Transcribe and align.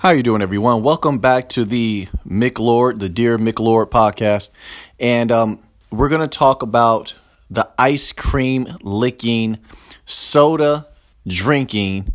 How 0.00 0.12
you 0.12 0.22
doing, 0.22 0.40
everyone? 0.40 0.82
Welcome 0.82 1.18
back 1.18 1.50
to 1.50 1.66
the 1.66 2.08
Mick 2.26 2.58
Lord, 2.58 3.00
the 3.00 3.10
Dear 3.10 3.36
Mick 3.36 3.58
Lord 3.58 3.90
podcast, 3.90 4.50
and 4.98 5.30
um, 5.30 5.62
we're 5.90 6.08
gonna 6.08 6.26
talk 6.26 6.62
about 6.62 7.14
the 7.50 7.68
ice 7.78 8.10
cream 8.10 8.66
licking, 8.80 9.58
soda 10.06 10.86
drinking, 11.26 12.14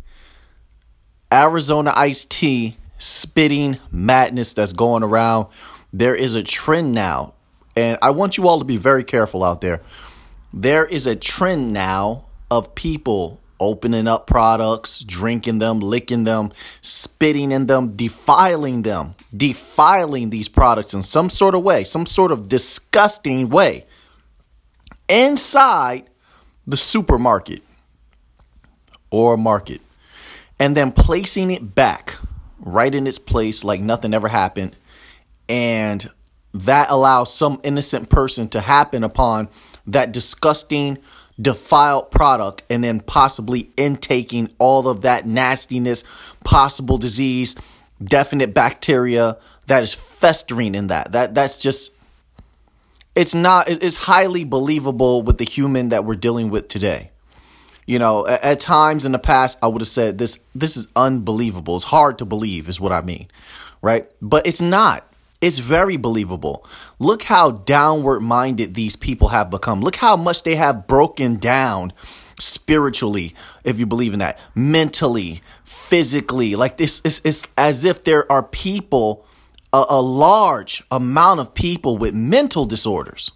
Arizona 1.32 1.92
iced 1.94 2.28
tea 2.28 2.76
spitting 2.98 3.78
madness 3.92 4.52
that's 4.52 4.72
going 4.72 5.04
around. 5.04 5.46
There 5.92 6.16
is 6.16 6.34
a 6.34 6.42
trend 6.42 6.92
now, 6.92 7.34
and 7.76 7.98
I 8.02 8.10
want 8.10 8.36
you 8.36 8.48
all 8.48 8.58
to 8.58 8.64
be 8.64 8.78
very 8.78 9.04
careful 9.04 9.44
out 9.44 9.60
there. 9.60 9.80
There 10.52 10.86
is 10.86 11.06
a 11.06 11.14
trend 11.14 11.72
now 11.72 12.24
of 12.50 12.74
people 12.74 13.40
opening 13.60 14.06
up 14.08 14.26
products, 14.26 15.00
drinking 15.00 15.58
them, 15.58 15.80
licking 15.80 16.24
them, 16.24 16.52
spitting 16.80 17.52
in 17.52 17.66
them, 17.66 17.96
defiling 17.96 18.82
them, 18.82 19.14
defiling 19.36 20.30
these 20.30 20.48
products 20.48 20.94
in 20.94 21.02
some 21.02 21.30
sort 21.30 21.54
of 21.54 21.62
way, 21.62 21.84
some 21.84 22.06
sort 22.06 22.32
of 22.32 22.48
disgusting 22.48 23.48
way 23.48 23.84
inside 25.08 26.08
the 26.66 26.76
supermarket 26.76 27.62
or 29.10 29.36
market, 29.36 29.80
and 30.58 30.76
then 30.76 30.92
placing 30.92 31.50
it 31.50 31.74
back 31.74 32.16
right 32.58 32.94
in 32.94 33.06
its 33.06 33.18
place 33.18 33.62
like 33.62 33.80
nothing 33.80 34.12
ever 34.12 34.28
happened. 34.28 34.74
And 35.48 36.10
that 36.52 36.90
allows 36.90 37.32
some 37.32 37.60
innocent 37.62 38.10
person 38.10 38.48
to 38.48 38.60
happen 38.60 39.04
upon 39.04 39.48
that 39.86 40.12
disgusting 40.12 40.98
defiled 41.40 42.10
product 42.10 42.62
and 42.70 42.82
then 42.82 43.00
possibly 43.00 43.70
intaking 43.76 44.50
all 44.58 44.88
of 44.88 45.02
that 45.02 45.26
nastiness, 45.26 46.04
possible 46.44 46.98
disease, 46.98 47.54
definite 48.02 48.54
bacteria 48.54 49.36
that 49.66 49.82
is 49.82 49.94
festering 49.94 50.74
in 50.74 50.86
that. 50.88 51.12
That 51.12 51.34
that's 51.34 51.60
just 51.60 51.92
it's 53.14 53.34
not 53.34 53.68
it's 53.68 53.96
highly 53.96 54.44
believable 54.44 55.22
with 55.22 55.38
the 55.38 55.44
human 55.44 55.90
that 55.90 56.04
we're 56.04 56.16
dealing 56.16 56.50
with 56.50 56.68
today. 56.68 57.10
You 57.86 57.98
know, 57.98 58.26
at, 58.26 58.42
at 58.42 58.60
times 58.60 59.04
in 59.04 59.12
the 59.12 59.18
past 59.18 59.58
I 59.62 59.68
would 59.68 59.80
have 59.80 59.88
said 59.88 60.18
this 60.18 60.40
this 60.54 60.76
is 60.76 60.88
unbelievable. 60.96 61.76
It's 61.76 61.84
hard 61.84 62.18
to 62.18 62.24
believe 62.24 62.68
is 62.68 62.80
what 62.80 62.92
I 62.92 63.00
mean. 63.00 63.28
Right? 63.82 64.10
But 64.22 64.46
it's 64.46 64.60
not. 64.60 65.12
It's 65.40 65.58
very 65.58 65.96
believable. 65.96 66.66
Look 66.98 67.24
how 67.24 67.50
downward 67.50 68.20
minded 68.20 68.74
these 68.74 68.96
people 68.96 69.28
have 69.28 69.50
become. 69.50 69.80
Look 69.80 69.96
how 69.96 70.16
much 70.16 70.42
they 70.42 70.56
have 70.56 70.86
broken 70.86 71.36
down 71.36 71.92
spiritually, 72.38 73.34
if 73.64 73.78
you 73.78 73.86
believe 73.86 74.12
in 74.12 74.20
that, 74.20 74.38
mentally, 74.54 75.42
physically. 75.64 76.54
Like 76.56 76.78
this, 76.78 77.02
it's, 77.04 77.20
it's 77.24 77.46
as 77.56 77.84
if 77.84 78.04
there 78.04 78.30
are 78.30 78.42
people, 78.42 79.26
a, 79.72 79.84
a 79.90 80.00
large 80.00 80.82
amount 80.90 81.40
of 81.40 81.54
people 81.54 81.98
with 81.98 82.14
mental 82.14 82.64
disorders, 82.64 83.32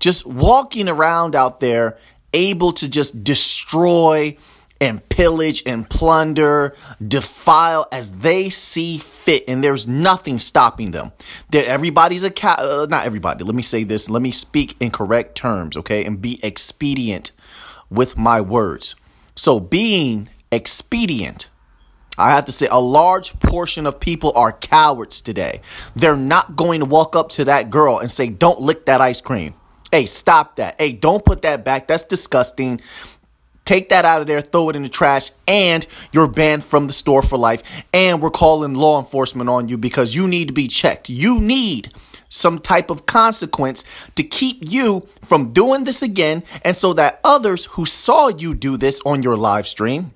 just 0.00 0.26
walking 0.26 0.88
around 0.88 1.34
out 1.34 1.60
there, 1.60 1.98
able 2.32 2.72
to 2.72 2.88
just 2.88 3.24
destroy 3.24 4.36
and 4.80 5.06
pillage 5.08 5.62
and 5.66 5.88
plunder, 5.88 6.74
defile 7.06 7.86
as 7.90 8.12
they 8.12 8.48
see 8.48 8.98
fit, 8.98 9.44
and 9.48 9.62
there's 9.62 9.88
nothing 9.88 10.38
stopping 10.38 10.92
them. 10.92 11.12
That 11.50 11.66
everybody's 11.66 12.22
a 12.22 12.30
cat, 12.30 12.60
uh, 12.60 12.86
not 12.88 13.06
everybody. 13.06 13.44
Let 13.44 13.54
me 13.54 13.62
say 13.62 13.84
this. 13.84 14.08
Let 14.08 14.22
me 14.22 14.30
speak 14.30 14.76
in 14.80 14.90
correct 14.90 15.34
terms, 15.34 15.76
okay, 15.76 16.04
and 16.04 16.20
be 16.22 16.38
expedient 16.42 17.32
with 17.90 18.16
my 18.16 18.40
words. 18.40 18.94
So, 19.34 19.60
being 19.60 20.28
expedient. 20.52 21.48
I 22.20 22.34
have 22.34 22.46
to 22.46 22.52
say, 22.52 22.66
a 22.68 22.80
large 22.80 23.38
portion 23.38 23.86
of 23.86 24.00
people 24.00 24.32
are 24.34 24.50
cowards 24.50 25.20
today. 25.20 25.60
They're 25.94 26.16
not 26.16 26.56
going 26.56 26.80
to 26.80 26.86
walk 26.86 27.14
up 27.14 27.28
to 27.30 27.44
that 27.44 27.70
girl 27.70 28.00
and 28.00 28.10
say, 28.10 28.28
Don't 28.28 28.60
lick 28.60 28.86
that 28.86 29.00
ice 29.00 29.20
cream. 29.20 29.54
Hey, 29.92 30.04
stop 30.04 30.56
that. 30.56 30.74
Hey, 30.78 30.92
don't 30.92 31.24
put 31.24 31.42
that 31.42 31.64
back. 31.64 31.86
That's 31.86 32.04
disgusting. 32.04 32.80
Take 33.68 33.90
that 33.90 34.06
out 34.06 34.22
of 34.22 34.26
there, 34.26 34.40
throw 34.40 34.70
it 34.70 34.76
in 34.76 34.82
the 34.82 34.88
trash, 34.88 35.30
and 35.46 35.86
you're 36.10 36.26
banned 36.26 36.64
from 36.64 36.86
the 36.86 36.94
store 36.94 37.20
for 37.20 37.36
life. 37.36 37.62
And 37.92 38.22
we're 38.22 38.30
calling 38.30 38.72
law 38.72 38.98
enforcement 38.98 39.50
on 39.50 39.68
you 39.68 39.76
because 39.76 40.14
you 40.14 40.26
need 40.26 40.48
to 40.48 40.54
be 40.54 40.68
checked. 40.68 41.10
You 41.10 41.38
need 41.38 41.92
some 42.30 42.60
type 42.60 42.88
of 42.88 43.04
consequence 43.04 43.84
to 44.16 44.22
keep 44.22 44.60
you 44.62 45.06
from 45.20 45.52
doing 45.52 45.84
this 45.84 46.00
again, 46.00 46.44
and 46.62 46.74
so 46.74 46.94
that 46.94 47.20
others 47.22 47.66
who 47.66 47.84
saw 47.84 48.28
you 48.28 48.54
do 48.54 48.78
this 48.78 49.02
on 49.04 49.22
your 49.22 49.36
live 49.36 49.68
stream 49.68 50.12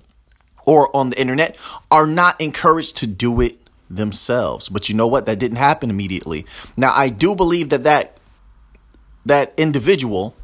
or 0.65 0.89
on 0.97 1.11
the 1.11 1.21
internet 1.21 1.55
are 1.91 2.07
not 2.07 2.41
encouraged 2.41 2.97
to 2.97 3.05
do 3.05 3.39
it 3.39 3.59
themselves. 3.87 4.67
But 4.67 4.89
you 4.89 4.95
know 4.95 5.05
what? 5.05 5.27
That 5.27 5.37
didn't 5.37 5.57
happen 5.57 5.91
immediately. 5.91 6.47
Now, 6.75 6.91
I 6.91 7.09
do 7.09 7.35
believe 7.35 7.69
that 7.69 7.83
that 7.83 8.17
that 9.27 9.53
individual 9.57 10.35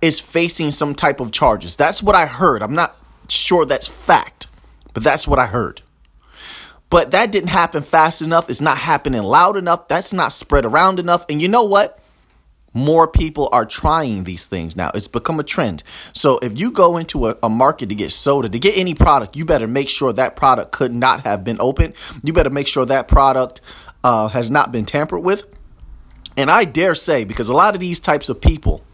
is 0.00 0.20
facing 0.20 0.70
some 0.70 0.94
type 0.94 1.20
of 1.20 1.32
charges. 1.32 1.76
That's 1.76 2.02
what 2.02 2.14
I 2.14 2.26
heard. 2.26 2.62
I'm 2.62 2.74
not 2.74 2.96
sure 3.28 3.64
that's 3.64 3.88
fact, 3.88 4.46
but 4.94 5.02
that's 5.02 5.28
what 5.28 5.38
I 5.38 5.46
heard. 5.46 5.82
But 6.90 7.12
that 7.12 7.30
didn't 7.30 7.50
happen 7.50 7.82
fast 7.82 8.20
enough. 8.20 8.50
It's 8.50 8.60
not 8.60 8.78
happening 8.78 9.22
loud 9.22 9.56
enough. 9.56 9.86
That's 9.86 10.12
not 10.12 10.32
spread 10.32 10.64
around 10.64 10.98
enough. 10.98 11.24
And 11.28 11.40
you 11.40 11.46
know 11.46 11.62
what? 11.62 11.98
More 12.72 13.08
people 13.08 13.48
are 13.52 13.64
trying 13.64 14.24
these 14.24 14.46
things 14.46 14.76
now. 14.76 14.90
It's 14.94 15.08
become 15.08 15.40
a 15.40 15.44
trend. 15.44 15.82
So 16.12 16.38
if 16.38 16.58
you 16.58 16.70
go 16.70 16.96
into 16.96 17.28
a, 17.28 17.36
a, 17.42 17.48
market 17.48 17.88
to 17.88 17.96
get 17.96 18.12
soda, 18.12 18.48
to 18.48 18.58
get 18.58 18.76
any 18.76 18.94
product, 18.94 19.36
you 19.36 19.44
better 19.44 19.66
make 19.66 19.88
sure 19.88 20.12
that 20.12 20.36
product 20.36 20.70
could 20.70 20.94
not 20.94 21.24
have 21.24 21.42
been 21.42 21.56
opened. 21.60 21.94
You 22.22 22.32
better 22.32 22.50
make 22.50 22.68
sure 22.68 22.84
that 22.84 23.08
product 23.08 23.60
uh, 24.04 24.28
has 24.28 24.50
not 24.50 24.70
been 24.70 24.84
tampered 24.84 25.22
with. 25.22 25.46
And 26.36 26.48
I 26.48 26.64
dare 26.64 26.94
say, 26.94 27.24
because 27.24 27.48
a 27.48 27.56
lot 27.56 27.74
of 27.74 27.80
these 27.80 27.98
types 27.98 28.28
of 28.28 28.40
people, 28.40 28.84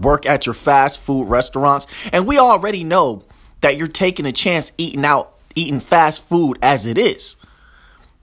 work 0.00 0.26
at 0.26 0.46
your 0.46 0.54
fast 0.54 1.00
food 1.00 1.28
restaurants. 1.28 1.86
And 2.12 2.26
we 2.26 2.38
already 2.38 2.84
know 2.84 3.24
that 3.60 3.76
you're 3.76 3.88
taking 3.88 4.26
a 4.26 4.32
chance 4.32 4.72
eating 4.78 5.04
out, 5.04 5.34
eating 5.54 5.80
fast 5.80 6.24
food 6.24 6.58
as 6.62 6.86
it 6.86 6.98
is. 6.98 7.36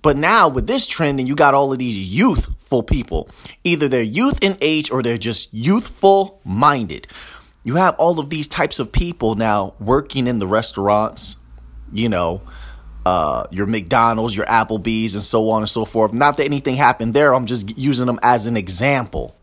But 0.01 0.17
now 0.17 0.47
with 0.47 0.67
this 0.67 0.85
trend, 0.85 1.19
and 1.19 1.27
you 1.27 1.35
got 1.35 1.53
all 1.53 1.73
of 1.73 1.79
these 1.79 1.97
youthful 1.97 2.83
people, 2.83 3.29
either 3.63 3.87
they're 3.87 4.01
youth 4.01 4.39
in 4.41 4.57
age 4.61 4.91
or 4.91 5.01
they're 5.01 5.17
just 5.17 5.53
youthful 5.53 6.39
minded. 6.43 7.07
You 7.63 7.75
have 7.75 7.95
all 7.97 8.19
of 8.19 8.29
these 8.29 8.47
types 8.47 8.79
of 8.79 8.91
people 8.91 9.35
now 9.35 9.73
working 9.79 10.27
in 10.27 10.39
the 10.39 10.47
restaurants, 10.47 11.35
you 11.91 12.07
know, 12.07 12.41
uh, 13.05 13.47
your 13.51 13.65
McDonald's, 13.65 14.35
your 14.35 14.45
Applebee's, 14.45 15.15
and 15.15 15.23
so 15.23 15.49
on 15.49 15.61
and 15.61 15.69
so 15.69 15.85
forth. 15.85 16.13
Not 16.13 16.37
that 16.37 16.45
anything 16.45 16.75
happened 16.75 17.13
there, 17.13 17.33
I'm 17.33 17.45
just 17.45 17.77
using 17.77 18.05
them 18.05 18.19
as 18.21 18.45
an 18.45 18.57
example 18.57 19.36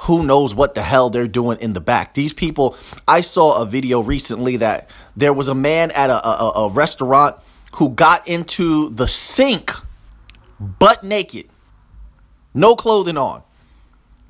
who 0.00 0.24
knows 0.24 0.54
what 0.54 0.74
the 0.74 0.82
hell 0.82 1.10
they're 1.10 1.28
doing 1.28 1.58
in 1.60 1.74
the 1.74 1.80
back. 1.80 2.14
These 2.14 2.32
people, 2.32 2.76
I 3.06 3.20
saw 3.20 3.60
a 3.60 3.66
video 3.66 4.00
recently 4.00 4.56
that 4.56 4.88
there 5.14 5.32
was 5.32 5.48
a 5.48 5.54
man 5.54 5.90
at 5.90 6.08
a, 6.08 6.26
a, 6.26 6.50
a 6.50 6.70
restaurant 6.70 7.36
who 7.74 7.90
got 7.90 8.26
into 8.26 8.90
the 8.90 9.06
sink 9.06 9.72
butt 10.58 11.04
naked, 11.04 11.46
no 12.54 12.74
clothing 12.76 13.18
on. 13.18 13.42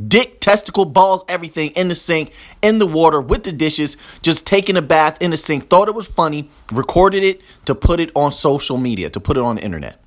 Dick, 0.04 0.40
testicle, 0.40 0.86
balls, 0.86 1.24
everything 1.28 1.70
in 1.72 1.88
the 1.88 1.94
sink, 1.94 2.32
in 2.62 2.78
the 2.78 2.86
water, 2.86 3.20
with 3.20 3.44
the 3.44 3.52
dishes, 3.52 3.98
just 4.22 4.46
taking 4.46 4.76
a 4.76 4.82
bath 4.82 5.18
in 5.20 5.30
the 5.30 5.36
sink. 5.36 5.68
Thought 5.68 5.88
it 5.88 5.94
was 5.94 6.06
funny, 6.06 6.48
recorded 6.72 7.22
it 7.22 7.42
to 7.66 7.74
put 7.74 8.00
it 8.00 8.10
on 8.16 8.32
social 8.32 8.78
media, 8.78 9.10
to 9.10 9.20
put 9.20 9.36
it 9.36 9.42
on 9.42 9.56
the 9.56 9.62
internet. 9.62 10.02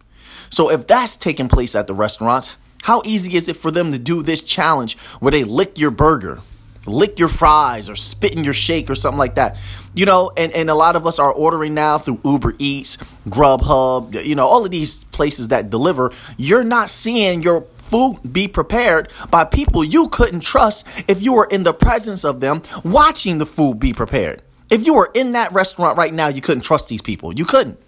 So 0.50 0.72
if 0.72 0.88
that's 0.88 1.16
taking 1.16 1.48
place 1.48 1.76
at 1.76 1.86
the 1.86 1.94
restaurants, 1.94 2.56
how 2.84 3.02
easy 3.06 3.38
is 3.38 3.48
it 3.48 3.56
for 3.56 3.72
them 3.72 3.94
to 3.94 3.98
do 4.00 4.22
this 4.22 4.44
challenge 4.44 4.98
where 5.22 5.32
they 5.32 5.46
lick 5.46 5.80
your 5.80 5.90
burger, 5.90 6.40
lick 6.86 7.18
your 7.18 7.30
fries, 7.30 7.88
or 7.88 7.96
spit 7.96 8.36
in 8.36 8.44
your 8.44 8.54
shake 8.54 8.90
or 8.90 8.96
something 8.96 9.18
like 9.18 9.36
that? 9.36 9.58
You 9.94 10.06
know, 10.06 10.34
and, 10.36 10.52
and 10.52 10.70
a 10.70 10.76
lot 10.76 10.98
of 10.98 11.08
us 11.08 11.18
are 11.18 11.32
ordering 11.32 11.74
now 11.74 11.98
through 11.98 12.20
Uber 12.26 12.56
Eats, 12.60 12.98
Grubhub, 13.30 14.26
you 14.26 14.36
know, 14.36 14.46
all 14.46 14.66
of 14.66 14.72
these 14.72 15.06
places 15.06 15.48
that 15.48 15.70
deliver. 15.70 16.12
You're 16.36 16.66
not 16.66 16.90
seeing 16.90 17.42
your 17.42 17.62
food 17.78 18.20
be 18.34 18.50
prepared 18.50 19.14
by 19.32 19.46
people 19.46 19.86
you 19.86 20.10
couldn't 20.10 20.42
trust 20.42 20.86
if 21.08 21.22
you 21.22 21.32
were 21.32 21.46
in 21.46 21.64
the 21.64 21.74
presence 21.74 22.26
of 22.26 22.42
them 22.42 22.62
watching 22.84 23.38
the 23.38 23.46
food 23.46 23.80
be 23.80 23.94
prepared. 23.94 24.42
If 24.70 24.86
you 24.86 24.94
were 24.94 25.10
in 25.14 25.32
that 25.32 25.54
restaurant 25.54 25.98
right 25.98 26.14
now, 26.14 26.28
you 26.28 26.42
couldn't 26.42 26.64
trust 26.64 26.90
these 26.90 27.02
people. 27.02 27.34
You 27.34 27.46
couldn't. 27.46 27.80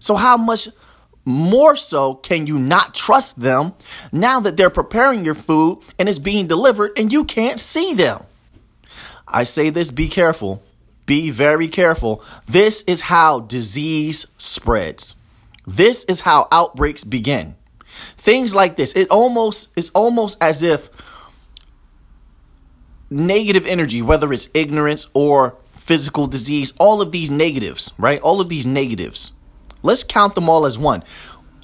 So, 0.00 0.14
how 0.14 0.38
much 0.38 0.68
more 1.26 1.74
so, 1.74 2.14
can 2.14 2.46
you 2.46 2.58
not 2.58 2.94
trust 2.94 3.40
them 3.40 3.74
now 4.12 4.38
that 4.38 4.56
they're 4.56 4.70
preparing 4.70 5.24
your 5.24 5.34
food 5.34 5.82
and 5.98 6.08
it's 6.08 6.20
being 6.20 6.46
delivered 6.46 6.92
and 6.96 7.12
you 7.12 7.24
can't 7.24 7.58
see 7.58 7.92
them? 7.92 8.24
I 9.26 9.42
say 9.42 9.70
this 9.70 9.90
be 9.90 10.08
careful. 10.08 10.62
Be 11.04 11.30
very 11.30 11.66
careful. 11.66 12.22
This 12.46 12.82
is 12.82 13.02
how 13.02 13.40
disease 13.40 14.26
spreads. 14.38 15.16
This 15.66 16.04
is 16.04 16.20
how 16.20 16.46
outbreaks 16.52 17.02
begin. 17.02 17.56
Things 18.16 18.54
like 18.54 18.76
this, 18.76 18.94
it 18.94 19.08
almost 19.10 19.72
it's 19.76 19.90
almost 19.90 20.40
as 20.40 20.62
if 20.62 20.90
negative 23.10 23.66
energy, 23.66 24.00
whether 24.00 24.32
it's 24.32 24.48
ignorance 24.54 25.08
or 25.12 25.56
physical 25.72 26.28
disease, 26.28 26.72
all 26.78 27.00
of 27.00 27.10
these 27.10 27.30
negatives, 27.30 27.94
right? 27.98 28.20
All 28.20 28.40
of 28.40 28.48
these 28.48 28.66
negatives 28.66 29.32
Let's 29.82 30.04
count 30.04 30.34
them 30.34 30.48
all 30.48 30.66
as 30.66 30.78
one. 30.78 31.02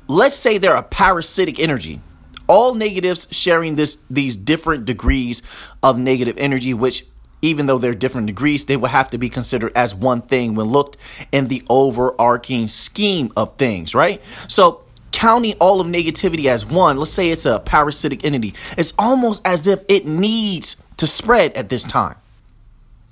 Let's 0.08 0.36
say 0.36 0.58
they're 0.58 0.74
a 0.74 0.82
parasitic 0.82 1.58
energy. 1.58 2.00
All 2.48 2.74
negatives 2.74 3.28
sharing 3.30 3.76
this 3.76 3.98
these 4.10 4.36
different 4.36 4.84
degrees 4.84 5.42
of 5.82 5.98
negative 5.98 6.36
energy, 6.38 6.74
which 6.74 7.06
even 7.40 7.66
though 7.66 7.78
they're 7.78 7.94
different 7.94 8.28
degrees, 8.28 8.66
they 8.66 8.76
will 8.76 8.88
have 8.88 9.10
to 9.10 9.18
be 9.18 9.28
considered 9.28 9.72
as 9.74 9.94
one 9.94 10.22
thing 10.22 10.54
when 10.54 10.66
looked 10.66 10.96
in 11.32 11.48
the 11.48 11.64
overarching 11.68 12.68
scheme 12.68 13.32
of 13.36 13.56
things, 13.56 13.94
right? 13.94 14.22
So 14.48 14.84
counting 15.10 15.54
all 15.60 15.80
of 15.80 15.86
negativity 15.86 16.46
as 16.46 16.64
one, 16.64 16.96
let's 16.96 17.10
say 17.10 17.30
it's 17.30 17.44
a 17.44 17.58
parasitic 17.60 18.24
entity, 18.24 18.54
it's 18.78 18.92
almost 18.98 19.46
as 19.46 19.66
if 19.66 19.84
it 19.88 20.06
needs 20.06 20.76
to 20.96 21.06
spread 21.06 21.52
at 21.54 21.68
this 21.68 21.84
time. 21.84 22.16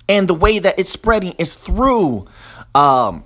And 0.07 0.27
the 0.27 0.33
way 0.33 0.59
that 0.59 0.79
it's 0.79 0.89
spreading 0.89 1.33
is 1.37 1.53
through 1.53 2.25
um, 2.73 3.23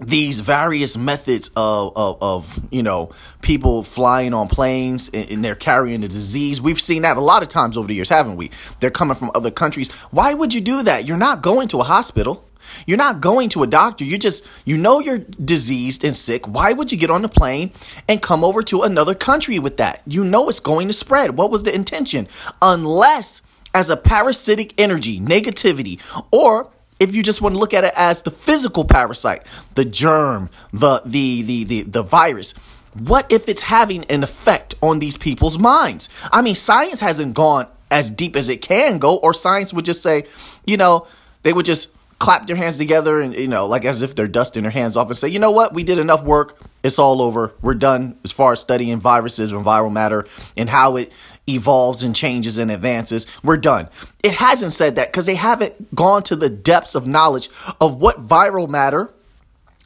these 0.00 0.40
various 0.40 0.96
methods 0.96 1.50
of, 1.56 1.92
of, 1.96 2.22
of, 2.22 2.60
you 2.70 2.82
know 2.82 3.10
people 3.42 3.82
flying 3.82 4.32
on 4.34 4.48
planes 4.48 5.10
and, 5.12 5.30
and, 5.30 5.44
they're 5.44 5.54
carrying 5.54 6.00
the 6.00 6.08
disease. 6.08 6.60
We've 6.60 6.80
seen 6.80 7.02
that 7.02 7.16
a 7.16 7.20
lot 7.20 7.42
of 7.42 7.48
times 7.48 7.76
over 7.76 7.86
the 7.86 7.94
years 7.94 8.08
haven't 8.08 8.36
we? 8.36 8.50
They're 8.80 8.90
coming 8.90 9.16
from 9.16 9.30
other 9.34 9.50
countries. 9.50 9.90
Why 10.10 10.34
would 10.34 10.54
you 10.54 10.60
do 10.60 10.82
that? 10.82 11.06
You're 11.06 11.16
not 11.16 11.42
going 11.42 11.68
to 11.68 11.80
a 11.80 11.84
hospital. 11.84 12.44
You're 12.86 12.98
not 12.98 13.20
going 13.20 13.48
to 13.50 13.62
a 13.62 13.66
doctor. 13.66 14.04
You 14.04 14.18
just 14.18 14.46
you 14.64 14.76
know 14.76 15.00
you're 15.00 15.18
diseased 15.18 16.04
and 16.04 16.16
sick. 16.16 16.46
Why 16.46 16.72
would 16.72 16.92
you 16.92 16.98
get 16.98 17.10
on 17.10 17.22
the 17.22 17.28
plane 17.28 17.72
and 18.08 18.22
come 18.22 18.44
over 18.44 18.62
to 18.64 18.82
another 18.82 19.14
country 19.14 19.58
with 19.58 19.76
that? 19.78 20.02
You 20.06 20.24
know 20.24 20.48
it's 20.48 20.60
going 20.60 20.88
to 20.88 20.94
spread. 20.94 21.36
What 21.36 21.50
was 21.50 21.62
the 21.62 21.74
intention? 21.74 22.28
Unless 22.62 23.42
as 23.74 23.90
a 23.90 23.96
parasitic 23.96 24.78
energy 24.80 25.20
negativity 25.20 26.00
or 26.30 26.70
if 27.00 27.14
you 27.14 27.22
just 27.22 27.40
want 27.40 27.54
to 27.54 27.58
look 27.58 27.74
at 27.74 27.82
it 27.82 27.94
as 27.96 28.22
the 28.22 28.30
physical 28.30 28.84
parasite, 28.84 29.44
the 29.74 29.84
germ, 29.84 30.50
the 30.72 31.00
the 31.04 31.42
the 31.42 31.64
the, 31.64 31.82
the 31.82 32.02
virus, 32.02 32.52
what 32.94 33.32
if 33.32 33.48
it's 33.48 33.62
having 33.62 34.04
an 34.04 34.22
effect 34.22 34.74
on 34.82 34.98
these 34.98 35.16
people's 35.16 35.58
minds? 35.58 36.08
I 36.30 36.42
mean, 36.42 36.54
science 36.54 37.00
hasn't 37.00 37.34
gone 37.34 37.66
as 37.90 38.10
deep 38.10 38.36
as 38.36 38.48
it 38.48 38.60
can 38.60 38.98
go, 38.98 39.16
or 39.16 39.34
science 39.34 39.72
would 39.72 39.84
just 39.84 40.02
say, 40.02 40.26
you 40.64 40.76
know, 40.76 41.06
they 41.42 41.52
would 41.52 41.66
just 41.66 41.88
clap 42.20 42.46
their 42.46 42.54
hands 42.54 42.76
together 42.76 43.18
and, 43.18 43.34
you 43.34 43.48
know, 43.48 43.66
like 43.66 43.84
as 43.84 44.02
if 44.02 44.14
they're 44.14 44.28
dusting 44.28 44.62
their 44.62 44.70
hands 44.70 44.94
off 44.94 45.08
and 45.08 45.16
say, 45.16 45.26
you 45.26 45.38
know 45.38 45.50
what, 45.50 45.72
we 45.72 45.82
did 45.82 45.96
enough 45.96 46.22
work. 46.22 46.60
It's 46.82 46.98
all 46.98 47.22
over. 47.22 47.54
We're 47.62 47.74
done 47.74 48.18
as 48.24 48.30
far 48.30 48.52
as 48.52 48.60
studying 48.60 49.00
viruses 49.00 49.52
and 49.52 49.64
viral 49.64 49.90
matter 49.90 50.26
and 50.54 50.68
how 50.68 50.96
it 50.96 51.12
evolves 51.54 52.02
and 52.02 52.14
changes 52.14 52.58
and 52.58 52.70
advances. 52.70 53.26
We're 53.42 53.56
done. 53.56 53.88
It 54.22 54.34
hasn't 54.34 54.72
said 54.72 54.96
that 54.96 55.10
because 55.10 55.26
they 55.26 55.34
haven't 55.34 55.94
gone 55.94 56.22
to 56.24 56.36
the 56.36 56.50
depths 56.50 56.94
of 56.94 57.06
knowledge 57.06 57.48
of 57.80 58.00
what 58.00 58.26
viral 58.26 58.68
matter, 58.68 59.10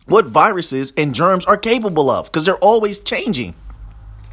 what 0.06 0.26
viruses 0.26 0.93
and 0.96 1.14
germs 1.14 1.44
are 1.44 1.56
capable 1.56 2.11
of 2.11 2.26
because 2.26 2.44
they're 2.44 2.56
always 2.56 3.00
changing. 3.00 3.55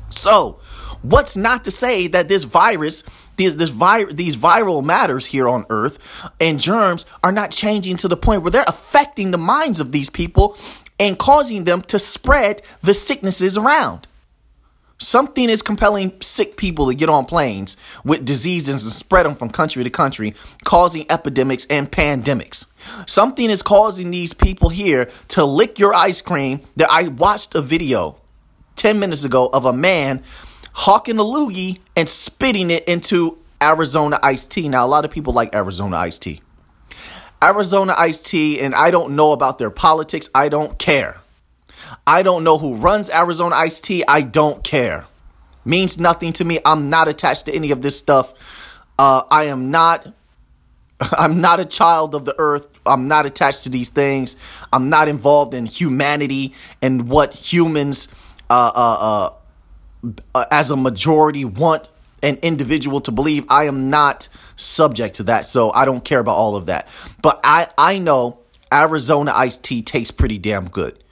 So, 0.09 0.59
what's 1.01 1.37
not 1.37 1.63
to 1.63 1.71
say 1.71 2.07
that 2.07 2.27
this 2.27 2.43
virus, 2.43 3.03
these 3.37 3.57
this 3.57 3.69
vi- 3.69 4.11
these 4.11 4.35
viral 4.35 4.83
matters 4.83 5.27
here 5.27 5.47
on 5.47 5.65
Earth 5.69 6.29
and 6.39 6.59
germs 6.59 7.05
are 7.23 7.31
not 7.31 7.51
changing 7.51 7.97
to 7.97 8.07
the 8.07 8.17
point 8.17 8.41
where 8.41 8.51
they're 8.51 8.63
affecting 8.67 9.31
the 9.31 9.37
minds 9.37 9.79
of 9.79 9.91
these 9.91 10.09
people 10.09 10.57
and 10.99 11.17
causing 11.17 11.63
them 11.63 11.81
to 11.81 11.97
spread 11.97 12.61
the 12.81 12.93
sicknesses 12.93 13.57
around. 13.57 14.07
Something 15.01 15.49
is 15.49 15.63
compelling 15.63 16.13
sick 16.21 16.57
people 16.57 16.87
to 16.87 16.93
get 16.93 17.09
on 17.09 17.25
planes 17.25 17.75
with 18.05 18.23
diseases 18.23 18.83
and 18.83 18.93
spread 18.93 19.25
them 19.25 19.33
from 19.33 19.49
country 19.49 19.83
to 19.83 19.89
country, 19.89 20.35
causing 20.63 21.07
epidemics 21.09 21.65
and 21.71 21.91
pandemics. 21.91 22.67
Something 23.09 23.49
is 23.49 23.63
causing 23.63 24.11
these 24.11 24.33
people 24.33 24.69
here 24.69 25.09
to 25.29 25.43
lick 25.43 25.79
your 25.79 25.91
ice 25.95 26.21
cream. 26.21 26.61
That 26.75 26.87
I 26.91 27.07
watched 27.07 27.55
a 27.55 27.63
video 27.63 28.19
10 28.75 28.99
minutes 28.99 29.23
ago 29.23 29.49
of 29.51 29.65
a 29.65 29.73
man 29.73 30.21
hawking 30.73 31.17
a 31.17 31.23
loogie 31.23 31.79
and 31.95 32.07
spitting 32.07 32.69
it 32.69 32.83
into 32.87 33.39
Arizona 33.59 34.19
iced 34.21 34.51
tea. 34.51 34.69
Now, 34.69 34.85
a 34.85 34.87
lot 34.87 35.03
of 35.03 35.09
people 35.09 35.33
like 35.33 35.55
Arizona 35.55 35.97
iced 35.97 36.21
tea. 36.21 36.41
Arizona 37.43 37.95
iced 37.97 38.27
tea, 38.27 38.59
and 38.59 38.75
I 38.75 38.91
don't 38.91 39.15
know 39.15 39.31
about 39.31 39.57
their 39.57 39.71
politics. 39.71 40.29
I 40.35 40.47
don't 40.47 40.77
care. 40.77 41.20
I 42.05 42.23
don't 42.23 42.43
know 42.43 42.57
who 42.57 42.75
runs 42.75 43.09
Arizona 43.09 43.55
Iced 43.55 43.83
Tea. 43.83 44.03
I 44.07 44.21
don't 44.21 44.63
care. 44.63 45.05
Means 45.63 45.99
nothing 45.99 46.33
to 46.33 46.45
me. 46.45 46.59
I'm 46.65 46.89
not 46.89 47.07
attached 47.07 47.45
to 47.45 47.53
any 47.53 47.71
of 47.71 47.81
this 47.81 47.97
stuff. 47.97 48.33
Uh, 48.97 49.23
I 49.29 49.45
am 49.45 49.71
not. 49.71 50.13
I'm 50.99 51.41
not 51.41 51.59
a 51.59 51.65
child 51.65 52.15
of 52.15 52.25
the 52.25 52.35
earth. 52.37 52.67
I'm 52.85 53.07
not 53.07 53.25
attached 53.25 53.63
to 53.63 53.69
these 53.69 53.89
things. 53.89 54.37
I'm 54.71 54.89
not 54.89 55.07
involved 55.07 55.53
in 55.53 55.65
humanity 55.65 56.53
and 56.81 57.09
what 57.09 57.33
humans, 57.33 58.07
uh, 58.49 58.71
uh, 58.75 59.31
uh, 60.35 60.45
as 60.51 60.71
a 60.71 60.75
majority, 60.75 61.45
want 61.45 61.87
an 62.23 62.37
individual 62.41 63.01
to 63.01 63.11
believe. 63.11 63.45
I 63.49 63.65
am 63.65 63.89
not 63.89 64.27
subject 64.55 65.15
to 65.15 65.23
that, 65.23 65.45
so 65.45 65.71
I 65.71 65.85
don't 65.85 66.03
care 66.03 66.19
about 66.19 66.35
all 66.35 66.55
of 66.55 66.67
that. 66.67 66.87
But 67.21 67.39
I, 67.43 67.67
I 67.77 67.97
know 67.99 68.39
Arizona 68.71 69.31
iced 69.33 69.63
tea 69.63 69.81
tastes 69.81 70.11
pretty 70.11 70.37
damn 70.37 70.69
good. 70.69 71.03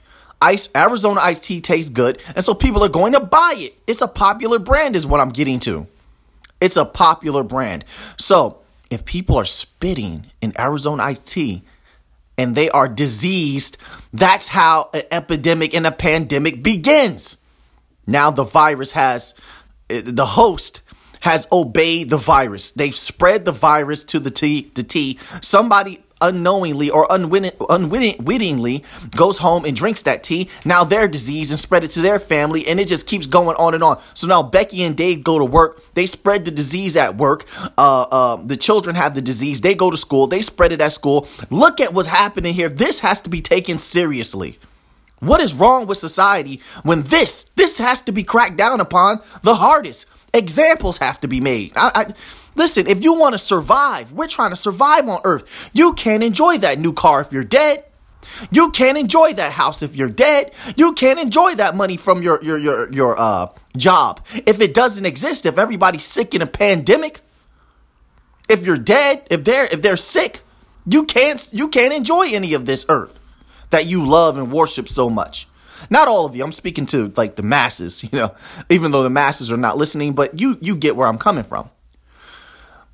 Ice 0.42 0.68
Arizona 0.74 1.20
iced 1.20 1.44
tea 1.44 1.60
tastes 1.60 1.90
good, 1.90 2.22
and 2.34 2.44
so 2.44 2.54
people 2.54 2.82
are 2.82 2.88
going 2.88 3.12
to 3.12 3.20
buy 3.20 3.54
it. 3.56 3.78
It's 3.86 4.00
a 4.00 4.08
popular 4.08 4.58
brand, 4.58 4.96
is 4.96 5.06
what 5.06 5.20
I'm 5.20 5.30
getting 5.30 5.60
to. 5.60 5.86
It's 6.60 6.76
a 6.76 6.84
popular 6.84 7.42
brand. 7.42 7.84
So 8.16 8.60
if 8.90 9.04
people 9.04 9.36
are 9.36 9.44
spitting 9.44 10.26
in 10.40 10.58
Arizona 10.58 11.04
iced 11.04 11.26
tea 11.26 11.62
and 12.36 12.54
they 12.54 12.70
are 12.70 12.88
diseased, 12.88 13.76
that's 14.12 14.48
how 14.48 14.90
an 14.92 15.02
epidemic 15.10 15.74
and 15.74 15.86
a 15.86 15.92
pandemic 15.92 16.62
begins. 16.62 17.36
Now 18.06 18.30
the 18.30 18.44
virus 18.44 18.92
has 18.92 19.34
eh, 19.88 20.02
the 20.04 20.26
host 20.26 20.80
has 21.20 21.46
obeyed 21.52 22.10
the 22.10 22.16
virus. 22.16 22.72
They've 22.72 22.94
spread 22.94 23.44
the 23.44 23.52
virus 23.52 24.04
to 24.04 24.18
the 24.18 24.30
tea. 24.30 24.70
The 24.74 24.82
tea. 24.82 25.18
Somebody 25.42 26.02
unknowingly 26.20 26.90
or 26.90 27.06
unwitting, 27.10 27.52
unwittingly 27.68 28.84
goes 29.14 29.38
home 29.38 29.64
and 29.64 29.76
drinks 29.76 30.02
that 30.02 30.22
tea. 30.22 30.48
Now 30.64 30.84
they're 30.84 31.08
diseased 31.08 31.50
and 31.50 31.58
spread 31.58 31.84
it 31.84 31.88
to 31.92 32.00
their 32.00 32.18
family, 32.18 32.66
and 32.66 32.78
it 32.80 32.88
just 32.88 33.06
keeps 33.06 33.26
going 33.26 33.56
on 33.56 33.74
and 33.74 33.82
on. 33.82 33.98
So 34.14 34.26
now 34.26 34.42
Becky 34.42 34.82
and 34.82 34.96
Dave 34.96 35.24
go 35.24 35.38
to 35.38 35.44
work. 35.44 35.82
They 35.94 36.06
spread 36.06 36.44
the 36.44 36.50
disease 36.50 36.96
at 36.96 37.16
work. 37.16 37.46
Uh, 37.78 38.02
uh, 38.02 38.36
the 38.44 38.56
children 38.56 38.96
have 38.96 39.14
the 39.14 39.22
disease. 39.22 39.60
They 39.60 39.74
go 39.74 39.90
to 39.90 39.96
school. 39.96 40.26
They 40.26 40.42
spread 40.42 40.72
it 40.72 40.80
at 40.80 40.92
school. 40.92 41.28
Look 41.50 41.80
at 41.80 41.92
what's 41.92 42.08
happening 42.08 42.54
here. 42.54 42.68
This 42.68 43.00
has 43.00 43.20
to 43.22 43.30
be 43.30 43.40
taken 43.40 43.78
seriously. 43.78 44.58
What 45.20 45.40
is 45.40 45.52
wrong 45.52 45.86
with 45.86 45.98
society 45.98 46.60
when 46.82 47.02
this 47.02 47.44
this 47.54 47.78
has 47.78 48.00
to 48.02 48.12
be 48.12 48.24
cracked 48.24 48.56
down 48.56 48.80
upon 48.80 49.20
the 49.42 49.56
hardest? 49.56 50.06
Examples 50.32 50.98
have 50.98 51.20
to 51.20 51.28
be 51.28 51.40
made. 51.40 51.72
I, 51.76 51.90
I 51.94 52.14
Listen, 52.60 52.86
if 52.88 53.02
you 53.02 53.14
want 53.14 53.32
to 53.32 53.38
survive, 53.38 54.12
we're 54.12 54.28
trying 54.28 54.50
to 54.50 54.56
survive 54.56 55.08
on 55.08 55.22
earth. 55.24 55.70
You 55.72 55.94
can't 55.94 56.22
enjoy 56.22 56.58
that 56.58 56.78
new 56.78 56.92
car 56.92 57.22
if 57.22 57.32
you're 57.32 57.42
dead. 57.42 57.86
You 58.50 58.70
can't 58.70 58.98
enjoy 58.98 59.32
that 59.32 59.52
house 59.52 59.82
if 59.82 59.96
you're 59.96 60.10
dead. 60.10 60.52
You 60.76 60.92
can't 60.92 61.18
enjoy 61.18 61.54
that 61.54 61.74
money 61.74 61.96
from 61.96 62.22
your 62.22 62.38
your 62.42 62.58
your 62.58 62.92
your 62.92 63.18
uh 63.18 63.46
job 63.78 64.20
if 64.44 64.60
it 64.60 64.74
doesn't 64.74 65.06
exist. 65.06 65.46
If 65.46 65.56
everybody's 65.56 66.04
sick 66.04 66.34
in 66.34 66.42
a 66.42 66.46
pandemic, 66.46 67.22
if 68.46 68.66
you're 68.66 68.76
dead, 68.76 69.26
if 69.30 69.42
they're 69.42 69.64
if 69.64 69.80
they're 69.80 69.96
sick, 69.96 70.42
you 70.84 71.04
can't 71.06 71.48
you 71.54 71.68
can't 71.68 71.94
enjoy 71.94 72.28
any 72.28 72.52
of 72.52 72.66
this 72.66 72.84
earth 72.90 73.18
that 73.70 73.86
you 73.86 74.04
love 74.04 74.36
and 74.36 74.52
worship 74.52 74.86
so 74.86 75.08
much. 75.08 75.48
Not 75.88 76.08
all 76.08 76.26
of 76.26 76.36
you. 76.36 76.44
I'm 76.44 76.52
speaking 76.52 76.84
to 76.92 77.10
like 77.16 77.36
the 77.36 77.42
masses, 77.42 78.04
you 78.12 78.18
know, 78.18 78.34
even 78.68 78.92
though 78.92 79.02
the 79.02 79.08
masses 79.08 79.50
are 79.50 79.56
not 79.56 79.78
listening, 79.78 80.12
but 80.12 80.38
you 80.38 80.58
you 80.60 80.76
get 80.76 80.94
where 80.94 81.08
I'm 81.08 81.16
coming 81.16 81.44
from. 81.44 81.70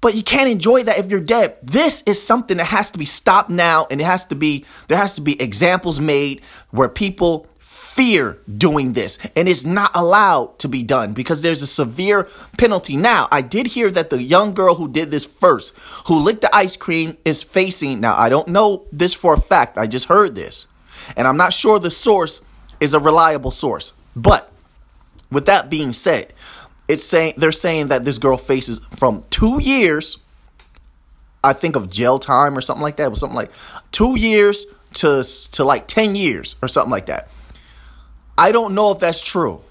But 0.06 0.14
you 0.14 0.22
can't 0.22 0.48
enjoy 0.48 0.84
that 0.84 1.00
if 1.00 1.10
you're 1.10 1.18
dead. 1.18 1.56
This 1.64 2.04
is 2.06 2.24
something 2.24 2.58
that 2.58 2.66
has 2.66 2.90
to 2.90 2.98
be 2.98 3.04
stopped 3.04 3.50
now 3.50 3.88
and 3.90 4.00
it 4.00 4.04
has 4.04 4.24
to 4.26 4.36
be 4.36 4.64
there 4.86 4.98
has 4.98 5.14
to 5.14 5.20
be 5.20 5.42
examples 5.42 5.98
made 5.98 6.42
where 6.70 6.88
people 6.88 7.48
fear 7.58 8.38
doing 8.56 8.92
this 8.92 9.18
and 9.34 9.48
it's 9.48 9.64
not 9.64 9.90
allowed 9.96 10.60
to 10.60 10.68
be 10.68 10.84
done 10.84 11.12
because 11.12 11.42
there's 11.42 11.60
a 11.60 11.66
severe 11.66 12.28
penalty. 12.56 12.96
Now, 12.96 13.26
I 13.32 13.42
did 13.42 13.66
hear 13.66 13.90
that 13.90 14.10
the 14.10 14.22
young 14.22 14.54
girl 14.54 14.76
who 14.76 14.86
did 14.86 15.10
this 15.10 15.26
first, 15.26 15.76
who 16.06 16.20
licked 16.20 16.42
the 16.42 16.54
ice 16.54 16.76
cream, 16.76 17.16
is 17.24 17.42
facing. 17.42 17.98
Now, 17.98 18.16
I 18.16 18.28
don't 18.28 18.46
know 18.46 18.86
this 18.92 19.12
for 19.12 19.34
a 19.34 19.40
fact. 19.40 19.76
I 19.76 19.88
just 19.88 20.06
heard 20.06 20.36
this. 20.36 20.68
And 21.16 21.26
I'm 21.26 21.36
not 21.36 21.52
sure 21.52 21.80
the 21.80 21.90
source 21.90 22.42
is 22.78 22.94
a 22.94 23.00
reliable 23.00 23.50
source. 23.50 23.92
But 24.14 24.52
with 25.32 25.46
that 25.46 25.68
being 25.68 25.92
said, 25.92 26.32
it's 26.88 27.04
saying 27.04 27.34
they're 27.36 27.52
saying 27.52 27.88
that 27.88 28.04
this 28.04 28.18
girl 28.18 28.36
faces 28.36 28.80
from 28.98 29.24
two 29.30 29.60
years, 29.60 30.18
I 31.42 31.52
think 31.52 31.76
of 31.76 31.90
jail 31.90 32.18
time 32.18 32.56
or 32.56 32.60
something 32.60 32.82
like 32.82 32.96
that. 32.96 33.10
Was 33.10 33.20
something 33.20 33.36
like 33.36 33.52
two 33.92 34.18
years 34.18 34.66
to 34.94 35.22
to 35.52 35.64
like 35.64 35.86
ten 35.86 36.14
years 36.14 36.56
or 36.62 36.68
something 36.68 36.90
like 36.90 37.06
that. 37.06 37.28
I 38.38 38.52
don't 38.52 38.74
know 38.74 38.90
if 38.90 38.98
that's 38.98 39.24
true, 39.24 39.62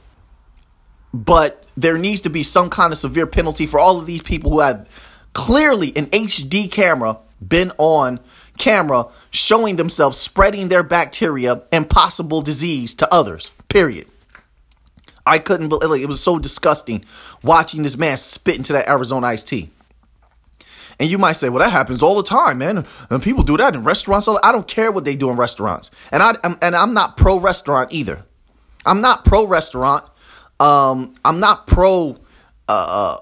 but 1.13 1.65
there 1.77 1.97
needs 1.97 2.21
to 2.21 2.29
be 2.29 2.43
some 2.43 2.69
kind 2.69 2.91
of 2.91 2.97
severe 2.97 3.27
penalty 3.27 3.65
for 3.65 3.79
all 3.79 3.99
of 3.99 4.05
these 4.05 4.21
people 4.21 4.51
who 4.51 4.59
have 4.61 4.89
clearly 5.33 5.95
an 5.95 6.07
HD 6.07 6.71
camera 6.71 7.17
been 7.45 7.71
on 7.77 8.19
camera 8.57 9.07
showing 9.31 9.75
themselves 9.75 10.17
spreading 10.17 10.69
their 10.69 10.83
bacteria 10.83 11.63
and 11.71 11.89
possible 11.89 12.41
disease 12.41 12.95
to 12.95 13.13
others. 13.13 13.51
Period. 13.67 14.07
I 15.25 15.39
couldn't 15.39 15.69
believe 15.69 16.03
it 16.03 16.07
was 16.07 16.21
so 16.21 16.37
disgusting 16.37 17.03
watching 17.43 17.83
this 17.83 17.97
man 17.97 18.17
spit 18.17 18.57
into 18.57 18.73
that 18.73 18.87
Arizona 18.87 19.27
iced 19.27 19.47
tea. 19.47 19.71
And 20.99 21.09
you 21.09 21.17
might 21.17 21.33
say, 21.33 21.49
well, 21.49 21.59
that 21.59 21.71
happens 21.71 22.01
all 22.01 22.15
the 22.15 22.23
time, 22.23 22.59
man. 22.59 22.85
And 23.09 23.21
people 23.21 23.43
do 23.43 23.57
that 23.57 23.75
in 23.75 23.83
restaurants. 23.83 24.27
I 24.27 24.51
don't 24.51 24.67
care 24.67 24.91
what 24.91 25.03
they 25.03 25.15
do 25.15 25.29
in 25.29 25.35
restaurants. 25.35 25.91
And 26.11 26.23
I 26.23 26.37
am 26.43 26.57
and 26.61 26.75
I'm 26.75 26.93
not 26.93 27.17
pro 27.17 27.37
restaurant 27.37 27.91
either. 27.91 28.23
I'm 28.85 29.01
not 29.01 29.25
pro 29.25 29.45
restaurant. 29.45 30.05
Um, 30.59 31.15
I'm 31.25 31.39
not 31.39 31.67
pro 31.67 32.17
uh, 32.67 33.17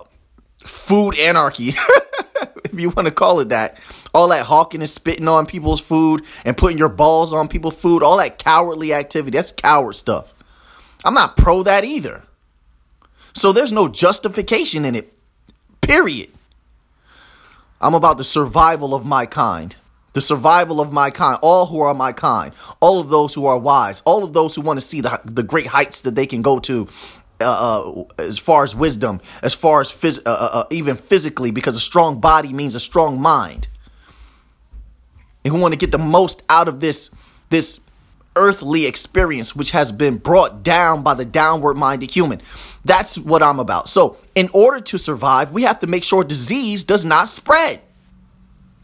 food 0.60 1.18
anarchy, 1.18 1.70
if 2.64 2.74
you 2.74 2.90
want 2.90 3.08
to 3.08 3.14
call 3.14 3.40
it 3.40 3.50
that. 3.50 3.80
All 4.14 4.28
that 4.28 4.46
hawking 4.46 4.82
and 4.82 4.90
spitting 4.90 5.28
on 5.28 5.48
people's 5.48 5.80
food 5.82 6.24
and 6.46 6.56
putting 6.56 6.78
your 6.78 6.90
balls 6.90 7.34
on 7.34 7.48
people's 7.48 7.76
food, 7.76 8.04
all 8.04 8.18
that 8.18 8.38
cowardly 8.38 8.94
activity, 8.94 9.38
that's 9.38 9.52
coward 9.52 9.96
stuff. 9.96 10.33
I'm 11.04 11.14
not 11.14 11.38
pro 11.38 11.64
that 11.64 11.84
either. 11.84 12.24
So 13.34 13.52
there's 13.52 13.72
no 13.72 13.88
justification 13.88 14.86
in 14.86 14.96
it, 14.96 15.14
period. 15.82 16.30
I'm 17.82 17.94
about 17.94 18.18
the 18.18 18.24
survival 18.24 18.94
of 18.94 19.06
my 19.06 19.26
kind. 19.26 19.76
The 20.14 20.22
survival 20.22 20.80
of 20.80 20.94
my 20.94 21.10
kind, 21.10 21.40
all 21.42 21.66
who 21.66 21.82
are 21.82 21.94
my 21.94 22.12
kind, 22.14 22.54
all 22.80 23.00
of 23.00 23.10
those 23.10 23.34
who 23.34 23.48
are 23.48 23.58
wise, 23.58 24.02
all 24.06 24.24
of 24.24 24.34
those 24.34 24.54
who 24.54 24.62
want 24.62 24.80
to 24.80 24.86
see 24.86 25.02
the, 25.02 25.20
the 25.26 25.42
great 25.42 25.68
heights 25.68 26.02
that 26.02 26.14
they 26.14 26.28
can 26.28 26.44
go 26.44 26.60
to 26.60 26.88
uh, 27.42 27.84
uh, 27.90 28.04
as 28.20 28.38
far 28.38 28.64
as 28.64 28.76
wisdom, 28.76 29.20
as 29.42 29.56
far 29.56 29.82
as 29.82 29.92
phys- 29.92 30.22
uh, 30.26 30.30
uh, 30.30 30.50
uh, 30.54 30.66
even 30.70 30.96
physically, 30.96 31.50
because 31.50 31.76
a 31.76 31.80
strong 31.80 32.22
body 32.22 32.54
means 32.54 32.76
a 32.76 32.80
strong 32.80 33.20
mind, 33.20 33.68
and 35.44 35.54
who 35.54 35.60
want 35.60 35.74
to 35.74 35.78
get 35.78 35.92
the 35.92 35.98
most 35.98 36.44
out 36.48 36.68
of 36.68 36.80
this 36.80 37.10
this 37.50 37.82
earthly 38.36 38.86
experience, 38.86 39.56
which 39.56 39.72
has 39.72 39.92
been 39.92 40.18
brought 40.18 40.64
down 40.64 41.04
by 41.04 41.14
the 41.14 41.26
downward 41.26 41.76
minded 41.76 42.12
human. 42.12 42.42
That's 42.86 43.18
what 43.18 43.44
I'm 43.44 43.60
about. 43.60 43.88
So, 43.88 44.18
in 44.36 44.50
order 44.54 44.80
to 44.80 44.98
survive, 44.98 45.52
we 45.52 45.64
have 45.64 45.80
to 45.80 45.88
make 45.88 46.04
sure 46.04 46.24
disease 46.24 46.84
does 46.84 47.06
not 47.06 47.30
spread. 47.30 47.82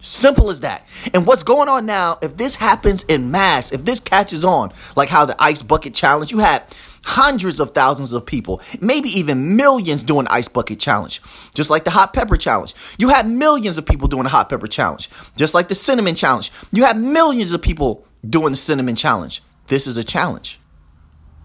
Simple 0.02 0.50
as 0.50 0.62
that. 0.62 0.88
And 1.14 1.28
what's 1.28 1.44
going 1.44 1.68
on 1.68 1.86
now, 1.86 2.20
if 2.22 2.38
this 2.38 2.56
happens 2.56 3.04
in 3.04 3.32
mass, 3.32 3.74
if 3.74 3.84
this 3.84 4.00
catches 4.00 4.46
on, 4.46 4.72
like 4.96 5.10
how 5.10 5.26
the 5.26 5.42
ice 5.42 5.62
bucket 5.62 5.94
challenge, 5.94 6.32
you 6.32 6.40
had 6.40 6.64
hundreds 7.04 7.60
of 7.60 7.72
thousands 7.72 8.14
of 8.14 8.26
people, 8.26 8.62
maybe 8.80 9.10
even 9.10 9.58
millions 9.58 10.04
doing 10.04 10.28
ice 10.28 10.48
bucket 10.48 10.80
challenge, 10.80 11.22
just 11.54 11.70
like 11.70 11.84
the 11.84 11.92
hot 11.92 12.14
pepper 12.14 12.38
challenge. 12.38 12.74
You 12.98 13.10
had 13.10 13.28
millions 13.28 13.78
of 13.78 13.86
people 13.86 14.08
doing 14.08 14.24
the 14.24 14.30
hot 14.30 14.48
pepper 14.50 14.68
challenge, 14.68 15.10
just 15.36 15.54
like 15.54 15.68
the 15.68 15.76
cinnamon 15.76 16.16
challenge. 16.16 16.52
You 16.72 16.86
had 16.86 16.98
millions 16.98 17.54
of 17.54 17.62
people 17.62 18.06
doing 18.28 18.52
the 18.52 18.58
cinnamon 18.58 18.96
challenge. 18.96 19.42
This 19.68 19.88
is 19.88 19.98
a 19.98 20.04
challenge. 20.04 20.60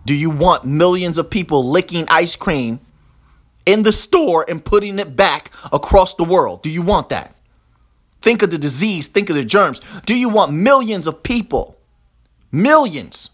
Do 0.07 0.15
you 0.15 0.31
want 0.31 0.65
millions 0.65 1.19
of 1.19 1.31
people 1.31 1.69
licking 1.69 2.07
ice 2.09 2.37
cream 2.37 2.81
in 3.65 3.83
the 3.83 3.93
store 3.93 4.45
and 4.49 4.65
putting 4.65 4.99
it 4.99 5.17
back 5.17 5.51
across 5.73 6.15
the 6.15 6.25
world? 6.25 6.63
Do 6.63 6.71
you 6.71 6.83
want 6.83 7.09
that? 7.09 7.35
Think 8.21 8.43
of 8.43 8.51
the 8.51 8.59
disease, 8.59 9.07
think 9.07 9.29
of 9.31 9.37
the 9.37 9.45
germs. 9.45 9.81
Do 10.07 10.15
you 10.17 10.29
want 10.29 10.53
millions 10.53 11.07
of 11.07 11.23
people, 11.23 11.79
millions, 12.51 13.31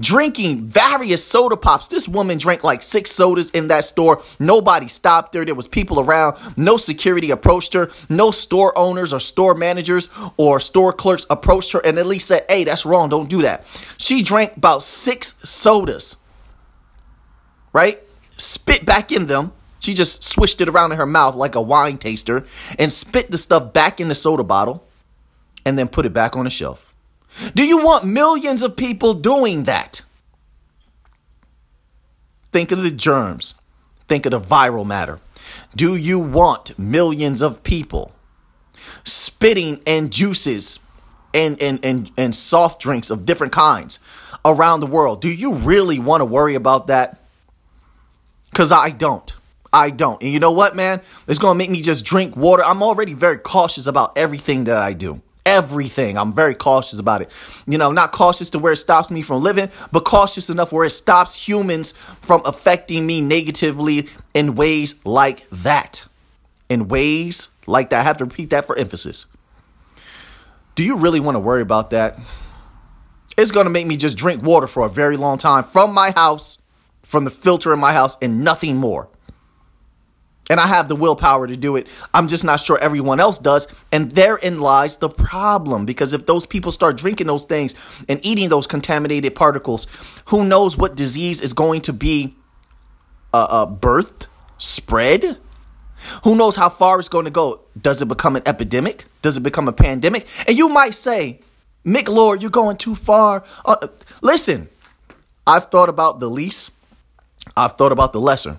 drinking 0.00 0.68
various 0.68 1.24
soda 1.24 1.56
pops. 1.56 1.88
This 1.88 2.08
woman 2.08 2.38
drank 2.38 2.64
like 2.64 2.82
six 2.82 3.10
sodas 3.10 3.50
in 3.50 3.68
that 3.68 3.84
store. 3.84 4.22
Nobody 4.38 4.88
stopped 4.88 5.34
her. 5.34 5.44
There 5.44 5.54
was 5.54 5.68
people 5.68 6.00
around. 6.00 6.36
No 6.56 6.76
security 6.76 7.30
approached 7.30 7.74
her. 7.74 7.90
No 8.08 8.30
store 8.30 8.76
owners 8.76 9.12
or 9.12 9.20
store 9.20 9.54
managers 9.54 10.08
or 10.36 10.60
store 10.60 10.92
clerks 10.92 11.26
approached 11.30 11.72
her 11.72 11.80
and 11.84 11.98
at 11.98 12.06
least 12.06 12.28
said, 12.28 12.44
"Hey, 12.48 12.64
that's 12.64 12.86
wrong. 12.86 13.08
Don't 13.08 13.28
do 13.28 13.42
that." 13.42 13.64
She 13.96 14.22
drank 14.22 14.56
about 14.56 14.82
six 14.82 15.34
sodas. 15.44 16.16
Right? 17.72 18.02
Spit 18.36 18.86
back 18.86 19.12
in 19.12 19.26
them. 19.26 19.52
She 19.80 19.94
just 19.94 20.24
swished 20.24 20.60
it 20.60 20.68
around 20.68 20.92
in 20.92 20.98
her 20.98 21.06
mouth 21.06 21.34
like 21.34 21.54
a 21.54 21.60
wine 21.60 21.98
taster 21.98 22.44
and 22.78 22.90
spit 22.90 23.30
the 23.30 23.38
stuff 23.38 23.72
back 23.72 24.00
in 24.00 24.08
the 24.08 24.14
soda 24.14 24.42
bottle 24.42 24.86
and 25.64 25.78
then 25.78 25.88
put 25.88 26.06
it 26.06 26.12
back 26.12 26.36
on 26.36 26.44
the 26.44 26.50
shelf. 26.50 26.85
Do 27.54 27.64
you 27.64 27.84
want 27.84 28.04
millions 28.04 28.62
of 28.62 28.76
people 28.76 29.14
doing 29.14 29.64
that? 29.64 30.02
Think 32.52 32.72
of 32.72 32.82
the 32.82 32.90
germs. 32.90 33.54
Think 34.08 34.24
of 34.26 34.32
the 34.32 34.40
viral 34.40 34.86
matter. 34.86 35.20
Do 35.74 35.96
you 35.96 36.18
want 36.18 36.78
millions 36.78 37.42
of 37.42 37.62
people 37.62 38.12
spitting 39.04 39.80
and 39.86 40.12
juices 40.12 40.80
and, 41.34 41.60
and, 41.60 41.84
and, 41.84 42.10
and 42.16 42.34
soft 42.34 42.80
drinks 42.80 43.10
of 43.10 43.26
different 43.26 43.52
kinds 43.52 44.00
around 44.44 44.80
the 44.80 44.86
world? 44.86 45.20
Do 45.20 45.30
you 45.30 45.54
really 45.54 45.98
want 45.98 46.22
to 46.22 46.24
worry 46.24 46.54
about 46.54 46.86
that? 46.86 47.20
Because 48.50 48.72
I 48.72 48.90
don't. 48.90 49.34
I 49.72 49.90
don't. 49.90 50.22
And 50.22 50.32
you 50.32 50.40
know 50.40 50.52
what, 50.52 50.74
man? 50.74 51.02
It's 51.28 51.38
going 51.38 51.54
to 51.54 51.58
make 51.58 51.70
me 51.70 51.82
just 51.82 52.04
drink 52.04 52.36
water. 52.36 52.64
I'm 52.64 52.82
already 52.82 53.12
very 53.12 53.38
cautious 53.38 53.86
about 53.86 54.16
everything 54.16 54.64
that 54.64 54.82
I 54.82 54.94
do 54.94 55.20
everything. 55.46 56.18
I'm 56.18 56.34
very 56.34 56.54
cautious 56.54 56.98
about 56.98 57.22
it. 57.22 57.30
You 57.66 57.78
know, 57.78 57.92
not 57.92 58.12
cautious 58.12 58.50
to 58.50 58.58
where 58.58 58.72
it 58.72 58.76
stops 58.76 59.10
me 59.10 59.22
from 59.22 59.42
living, 59.42 59.70
but 59.92 60.04
cautious 60.04 60.50
enough 60.50 60.72
where 60.72 60.84
it 60.84 60.90
stops 60.90 61.48
humans 61.48 61.92
from 62.20 62.42
affecting 62.44 63.06
me 63.06 63.22
negatively 63.22 64.08
in 64.34 64.56
ways 64.56 65.02
like 65.06 65.48
that. 65.50 66.04
In 66.68 66.88
ways 66.88 67.48
like 67.66 67.90
that. 67.90 68.00
I 68.00 68.02
have 68.02 68.18
to 68.18 68.24
repeat 68.24 68.50
that 68.50 68.66
for 68.66 68.76
emphasis. 68.76 69.26
Do 70.74 70.84
you 70.84 70.98
really 70.98 71.20
want 71.20 71.36
to 71.36 71.40
worry 71.40 71.62
about 71.62 71.90
that? 71.90 72.18
It's 73.38 73.50
going 73.50 73.64
to 73.64 73.70
make 73.70 73.86
me 73.86 73.96
just 73.96 74.18
drink 74.18 74.42
water 74.42 74.66
for 74.66 74.84
a 74.84 74.88
very 74.88 75.16
long 75.16 75.38
time 75.38 75.64
from 75.64 75.94
my 75.94 76.10
house, 76.10 76.58
from 77.02 77.24
the 77.24 77.30
filter 77.30 77.72
in 77.72 77.78
my 77.78 77.92
house, 77.92 78.16
and 78.20 78.42
nothing 78.42 78.76
more. 78.76 79.08
And 80.48 80.60
I 80.60 80.66
have 80.66 80.88
the 80.88 80.96
willpower 80.96 81.46
to 81.46 81.56
do 81.56 81.76
it. 81.76 81.88
I'm 82.14 82.28
just 82.28 82.44
not 82.44 82.60
sure 82.60 82.78
everyone 82.78 83.18
else 83.18 83.38
does. 83.38 83.66
And 83.90 84.12
therein 84.12 84.60
lies 84.60 84.98
the 84.98 85.08
problem. 85.08 85.86
Because 85.86 86.12
if 86.12 86.26
those 86.26 86.46
people 86.46 86.70
start 86.70 86.96
drinking 86.96 87.26
those 87.26 87.44
things 87.44 87.74
and 88.08 88.24
eating 88.24 88.48
those 88.48 88.66
contaminated 88.66 89.34
particles, 89.34 89.86
who 90.26 90.44
knows 90.44 90.76
what 90.76 90.94
disease 90.94 91.40
is 91.40 91.52
going 91.52 91.80
to 91.82 91.92
be 91.92 92.36
uh, 93.34 93.46
uh, 93.50 93.66
birthed, 93.66 94.28
spread? 94.58 95.38
Who 96.24 96.36
knows 96.36 96.56
how 96.56 96.68
far 96.68 96.98
it's 96.98 97.08
going 97.08 97.24
to 97.24 97.30
go? 97.30 97.64
Does 97.80 98.02
it 98.02 98.06
become 98.06 98.36
an 98.36 98.42
epidemic? 98.46 99.06
Does 99.22 99.36
it 99.36 99.42
become 99.42 99.66
a 99.66 99.72
pandemic? 99.72 100.26
And 100.46 100.56
you 100.56 100.68
might 100.68 100.94
say, 100.94 101.40
Mick 101.84 102.08
Lord, 102.08 102.42
you're 102.42 102.50
going 102.50 102.76
too 102.76 102.94
far. 102.94 103.44
Uh, 103.64 103.88
listen, 104.20 104.68
I've 105.46 105.66
thought 105.66 105.88
about 105.88 106.20
the 106.20 106.28
least, 106.28 106.70
I've 107.56 107.72
thought 107.72 107.92
about 107.92 108.12
the 108.12 108.20
lesser. 108.20 108.58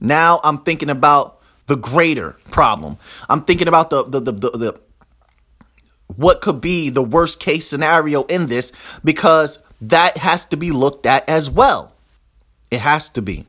Now 0.00 0.40
I'm 0.44 0.58
thinking 0.58 0.90
about 0.90 1.40
the 1.66 1.76
greater 1.76 2.36
problem. 2.50 2.96
I'm 3.28 3.42
thinking 3.42 3.68
about 3.68 3.90
the 3.90 4.04
the 4.04 4.20
the, 4.20 4.32
the, 4.32 4.50
the 4.50 4.80
what 6.06 6.40
could 6.40 6.60
be 6.60 6.90
the 6.90 7.02
worst 7.02 7.40
case 7.40 7.66
scenario 7.66 8.24
in 8.24 8.46
this 8.46 8.72
because 9.04 9.64
that 9.80 10.16
has 10.16 10.46
to 10.46 10.56
be 10.56 10.70
looked 10.70 11.06
at 11.06 11.28
as 11.28 11.50
well. 11.50 11.92
It 12.70 12.80
has 12.80 13.08
to 13.10 13.22
be. 13.22 13.46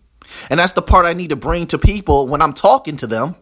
And 0.49 0.59
that's 0.59 0.73
the 0.73 0.81
part 0.81 1.05
I 1.05 1.13
need 1.13 1.29
to 1.29 1.35
bring 1.35 1.65
to 1.67 1.77
people 1.77 2.27
when 2.27 2.41
I'm 2.41 2.53
talking 2.53 2.97
to 2.97 3.07
them 3.07 3.35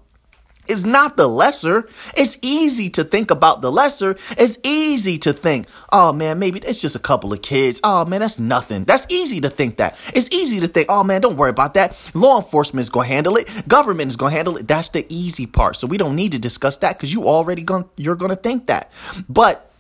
is 0.70 0.86
not 0.86 1.18
the 1.18 1.28
lesser. 1.28 1.88
It's 2.16 2.38
easy 2.42 2.90
to 2.92 3.04
think 3.04 3.32
about 3.32 3.62
the 3.62 3.72
lesser. 3.72 4.18
It's 4.32 4.58
easy 4.64 5.18
to 5.20 5.34
think, 5.34 5.68
oh 5.92 6.14
man, 6.14 6.40
maybe 6.40 6.60
it's 6.60 6.82
just 6.82 6.96
a 6.96 7.00
couple 7.00 7.34
of 7.34 7.42
kids. 7.42 7.80
Oh 7.84 8.06
man, 8.06 8.22
that's 8.22 8.40
nothing. 8.40 8.84
That's 8.84 9.08
easy 9.10 9.42
to 9.42 9.50
think 9.50 9.78
that. 9.78 10.00
It's 10.14 10.32
easy 10.32 10.60
to 10.60 10.68
think, 10.68 10.88
oh 10.90 11.04
man, 11.04 11.22
don't 11.22 11.38
worry 11.38 11.50
about 11.50 11.74
that. 11.76 11.98
Law 12.14 12.38
enforcement 12.38 12.82
is 12.82 12.90
going 12.90 13.08
to 13.08 13.14
handle 13.14 13.36
it. 13.36 13.68
Government 13.68 14.10
is 14.10 14.16
going 14.16 14.32
to 14.32 14.36
handle 14.36 14.58
it. 14.58 14.68
That's 14.68 14.90
the 14.90 15.06
easy 15.10 15.46
part. 15.46 15.76
So 15.76 15.88
we 15.88 15.98
don't 15.98 16.16
need 16.16 16.32
to 16.34 16.40
discuss 16.40 16.78
that 16.80 16.98
because 16.98 17.14
you 17.14 17.28
already 17.28 17.62
going 17.62 17.86
you're 17.96 18.16
going 18.16 18.30
to 18.30 18.36
think 18.36 18.68
that. 18.68 18.92
But 19.30 19.72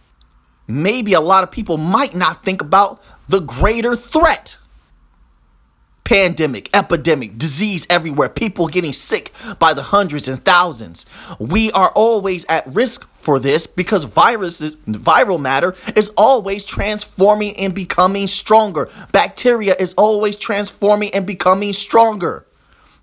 maybe 0.67 1.13
a 1.13 1.21
lot 1.21 1.43
of 1.43 1.51
people 1.51 1.77
might 1.77 2.15
not 2.15 2.43
think 2.43 2.61
about 2.61 3.01
the 3.27 3.39
greater 3.39 3.95
threat 3.95 4.57
pandemic, 6.07 6.69
epidemic, 6.73 7.37
disease 7.37 7.85
everywhere, 7.89 8.29
people 8.29 8.67
getting 8.67 8.93
sick 8.93 9.33
by 9.59 9.73
the 9.73 9.83
hundreds 9.83 10.29
and 10.29 10.41
thousands. 10.41 11.05
We 11.37 11.69
are 11.71 11.89
always 11.89 12.45
at 12.45 12.65
risk 12.73 13.05
for 13.19 13.39
this 13.39 13.67
because 13.67 14.05
viruses, 14.05 14.77
viral 14.87 15.37
matter 15.37 15.75
is 15.97 16.07
always 16.15 16.63
transforming 16.63 17.57
and 17.57 17.75
becoming 17.75 18.27
stronger. 18.27 18.89
Bacteria 19.11 19.75
is 19.77 19.93
always 19.95 20.37
transforming 20.37 21.13
and 21.13 21.27
becoming 21.27 21.73
stronger. 21.73 22.45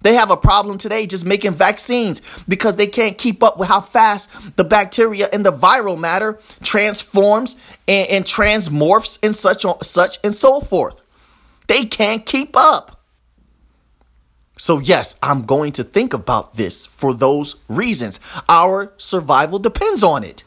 They 0.01 0.15
have 0.15 0.31
a 0.31 0.37
problem 0.39 0.79
today 0.79 1.07
just 1.07 1.27
making 1.27 1.57
vaccines 1.57 2.23
because 2.49 2.77
they 2.77 2.87
can't 2.87 3.19
keep 3.19 3.43
up 3.43 3.59
with 3.59 3.69
how 3.69 3.83
fast 3.83 4.31
the 4.57 4.65
bacteria 4.65 5.29
and 5.31 5.45
the 5.45 5.53
viral 5.53 5.99
matter 5.99 6.39
transforms 6.63 7.57
and, 7.87 8.09
and 8.09 8.25
transmorphs 8.25 9.19
and 9.23 9.37
such 9.37 9.67
such 9.83 10.19
and 10.25 10.35
so 10.35 10.63
forth. 10.63 11.03
They 11.67 11.85
can't 11.85 12.25
keep 12.25 12.57
up. 12.57 12.94
So, 14.57 14.79
yes, 14.79 15.19
I'm 15.23 15.43
going 15.43 15.73
to 15.73 15.85
think 15.85 16.15
about 16.15 16.55
this 16.55 16.87
for 16.87 17.13
those 17.13 17.57
reasons. 17.69 18.21
Our 18.49 18.93
survival 18.97 19.59
depends 19.59 20.03
on 20.03 20.23
it. 20.23 20.45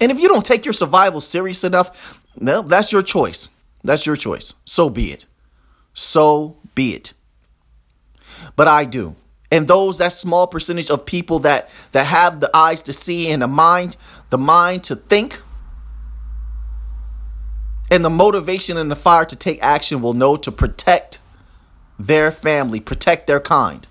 And 0.00 0.10
if 0.10 0.18
you 0.18 0.28
don't 0.28 0.44
take 0.44 0.64
your 0.64 0.72
survival 0.72 1.20
serious 1.20 1.62
enough, 1.62 2.20
well, 2.36 2.62
that's 2.62 2.90
your 2.92 3.02
choice. 3.02 3.48
That's 3.82 4.06
your 4.06 4.16
choice. 4.16 4.54
So 4.64 4.90
be 4.90 5.12
it. 5.12 5.26
So 5.92 6.56
be 6.74 6.94
it. 6.94 7.12
But 8.56 8.66
I 8.66 8.84
do. 8.84 9.16
And 9.50 9.68
those 9.68 9.98
that 9.98 10.12
small 10.12 10.48
percentage 10.48 10.90
of 10.90 11.06
people 11.06 11.38
that 11.40 11.70
that 11.92 12.06
have 12.06 12.40
the 12.40 12.50
eyes 12.54 12.82
to 12.84 12.92
see 12.92 13.30
and 13.30 13.40
the 13.40 13.46
mind, 13.46 13.96
the 14.30 14.38
mind 14.38 14.82
to 14.84 14.96
think, 14.96 15.40
and 17.90 18.04
the 18.04 18.10
motivation 18.10 18.76
and 18.76 18.90
the 18.90 18.96
fire 18.96 19.24
to 19.24 19.36
take 19.36 19.62
action 19.62 20.00
will 20.00 20.14
know 20.14 20.36
to 20.36 20.50
protect 20.50 21.20
their 21.98 22.30
family, 22.30 22.80
protect 22.80 23.26
their 23.26 23.40
kind. 23.40 23.86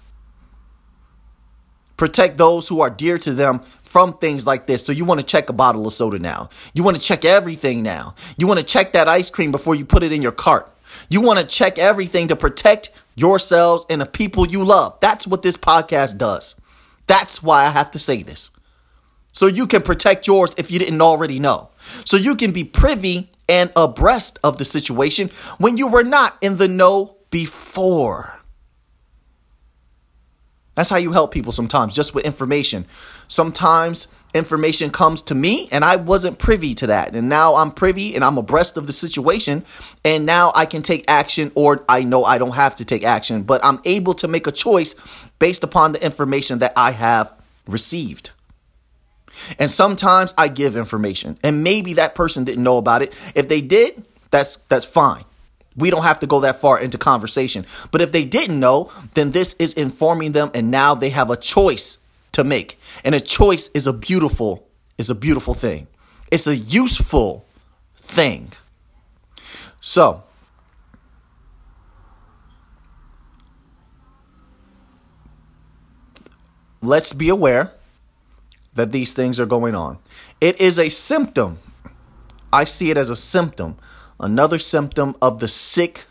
Protect 1.98 2.38
those 2.38 2.67
who 2.67 2.81
are 2.81 2.89
dear 2.89 3.17
to 3.19 3.33
them 3.33 3.62
from 3.83 4.17
things 4.17 4.48
like 4.48 4.65
this. 4.65 4.86
So 4.86 4.91
you 4.91 5.05
want 5.05 5.22
to 5.22 5.25
check 5.25 5.50
a 5.50 5.53
bottle 5.53 5.86
of 5.86 5.93
soda 5.93 6.19
now. 6.19 6.50
You 6.74 6.83
want 6.83 6.98
to 6.98 7.03
check 7.03 7.24
everything 7.24 7.83
now. 7.83 8.15
You 8.38 8.48
want 8.48 8.60
to 8.60 8.65
check 8.65 8.93
that 8.93 9.07
ice 9.07 9.29
cream 9.29 9.51
before 9.51 9.75
you 9.75 9.86
put 9.86 10.03
it 10.03 10.12
in 10.12 10.22
your 10.22 10.31
cart. 10.31 10.72
You 11.10 11.22
want 11.22 11.39
to 11.39 11.45
check 11.45 11.77
everything 11.77 12.27
to 12.27 12.36
protect 12.36 12.91
yourselves 13.15 13.86
and 13.89 14.01
the 14.01 14.05
people 14.05 14.48
you 14.48 14.63
love. 14.63 14.98
That's 15.00 15.27
what 15.27 15.43
this 15.43 15.57
podcast 15.57 16.17
does. 16.17 16.60
That's 17.07 17.43
why 17.43 17.65
I 17.65 17.69
have 17.69 17.91
to 17.91 18.00
say 18.00 18.24
this. 18.24 18.50
So 19.31 19.48
you 19.48 19.67
can 19.67 19.81
protect 19.81 20.27
yours 20.27 20.53
if 20.57 20.72
you 20.72 20.79
didn't 20.79 21.01
already 21.01 21.39
know. 21.39 21.69
So 22.05 22.17
you 22.17 22.36
can 22.36 22.51
be 22.51 22.63
privy 22.63 23.31
and 23.50 23.72
abreast 23.75 24.39
of 24.43 24.57
the 24.57 24.65
situation 24.65 25.29
when 25.57 25.77
you 25.77 25.88
were 25.88 26.03
not 26.03 26.38
in 26.41 26.57
the 26.57 26.67
know 26.67 27.12
before. 27.34 28.40
That's 30.75 30.92
how 30.92 30.98
you 30.98 31.13
help 31.13 31.34
people 31.34 31.52
sometimes, 31.52 31.96
just 31.96 32.13
with 32.13 32.25
information. 32.25 32.86
Sometimes 33.28 34.08
information 34.36 34.92
comes 34.92 35.24
to 35.24 35.34
me 35.34 35.68
and 35.72 35.84
I 35.84 35.96
wasn't 35.96 36.38
privy 36.38 36.75
to 36.75 36.88
that. 36.88 37.16
And 37.16 37.30
now 37.30 37.56
I'm 37.56 37.72
privy 37.72 38.13
and 38.13 38.24
I'm 38.24 38.38
abreast 38.38 38.78
of 38.78 38.86
the 38.86 38.94
situation. 38.94 39.66
And 40.06 40.28
now 40.28 40.52
I 40.54 40.68
can 40.68 40.84
take 40.84 41.06
action, 41.08 41.52
or 41.56 41.84
I 41.90 42.04
know 42.04 42.24
I 42.24 42.38
don't 42.38 42.54
have 42.54 42.75
to 42.75 42.86
take 42.86 43.04
action, 43.04 43.42
but 43.42 43.66
I'm 43.66 43.80
able 43.84 44.13
to 44.16 44.28
make 44.28 44.46
a 44.46 44.52
choice 44.52 44.94
based 45.40 45.63
upon 45.63 45.94
the 45.94 46.06
information 46.06 46.60
that 46.60 46.74
I 46.78 46.92
have 46.92 47.34
received. 47.66 48.30
And 49.58 49.72
sometimes 49.72 50.36
I 50.38 50.50
give 50.50 50.75
information, 50.75 51.40
and 51.42 51.63
maybe 51.63 51.94
that 51.94 52.13
person 52.13 52.44
didn't 52.44 52.63
know 52.63 52.78
about 52.78 53.02
it. 53.02 53.12
If 53.34 53.50
they 53.50 53.62
did, 53.62 54.06
that's 54.30 54.58
that's 54.58 54.86
fine. 54.86 55.25
We 55.75 55.89
don't 55.89 56.03
have 56.03 56.20
to 56.20 56.27
go 56.27 56.39
that 56.42 56.62
far 56.62 56.80
into 56.80 56.98
conversation. 56.98 57.65
But 57.92 58.01
if 58.01 58.12
they 58.12 58.25
didn't 58.25 58.60
know, 58.60 58.92
then 59.13 59.32
this 59.32 59.53
is 59.56 59.74
informing 59.74 60.34
them 60.34 60.51
and 60.53 60.70
now 60.70 60.94
they 60.94 61.10
have 61.10 61.30
a 61.30 61.38
choice 61.38 62.00
to 62.34 62.44
make. 62.44 62.80
And 63.03 63.15
a 63.15 63.20
choice 63.20 63.70
is 63.70 63.88
a 63.88 63.94
beautiful 63.94 64.68
is 64.98 65.10
a 65.10 65.15
beautiful 65.15 65.53
thing. 65.53 65.88
It's 66.32 66.48
a 66.48 66.56
useful 66.56 67.46
thing. 67.96 68.51
So, 69.82 70.24
let's 76.82 77.12
be 77.12 77.30
aware 77.30 77.72
that 78.75 78.92
these 78.92 79.13
things 79.13 79.39
are 79.39 79.46
going 79.46 79.75
on. 79.75 79.98
It 80.39 80.60
is 80.60 80.80
a 80.80 80.89
symptom. 80.89 81.60
I 82.51 82.65
see 82.65 82.92
it 82.92 82.98
as 82.98 83.10
a 83.10 83.15
symptom 83.15 83.77
another 84.20 84.60
symptom 84.60 85.15
of 85.22 85.39
the 85.39 85.48
sick 85.48 86.05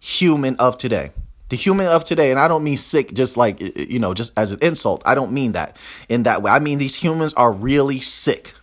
human 0.00 0.56
of 0.56 0.78
today. 0.78 1.10
The 1.48 1.56
human 1.56 1.86
of 1.86 2.04
today, 2.04 2.30
and 2.30 2.38
I 2.38 2.46
don't 2.46 2.62
mean 2.62 2.76
sick 2.76 3.14
just 3.14 3.36
like, 3.36 3.60
you 3.60 3.98
know, 3.98 4.12
just 4.12 4.32
as 4.36 4.52
an 4.52 4.58
insult. 4.60 5.02
I 5.06 5.14
don't 5.14 5.32
mean 5.32 5.52
that 5.52 5.76
in 6.08 6.24
that 6.24 6.42
way. 6.42 6.50
I 6.50 6.58
mean, 6.58 6.78
these 6.78 6.96
humans 6.96 7.32
are 7.34 7.52
really 7.52 8.00
sick. 8.00 8.54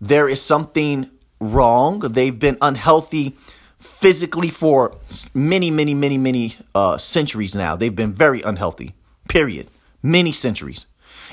There 0.00 0.28
is 0.28 0.40
something 0.40 1.10
wrong. 1.40 1.98
They've 1.98 2.38
been 2.38 2.56
unhealthy 2.62 3.36
physically 3.78 4.48
for 4.48 4.96
many, 5.34 5.70
many, 5.70 5.92
many, 5.92 6.16
many 6.16 6.56
uh, 6.74 6.96
centuries 6.96 7.54
now. 7.54 7.76
They've 7.76 7.94
been 7.94 8.14
very 8.14 8.40
unhealthy, 8.42 8.94
period. 9.28 9.68
Many 10.02 10.32
centuries 10.32 10.86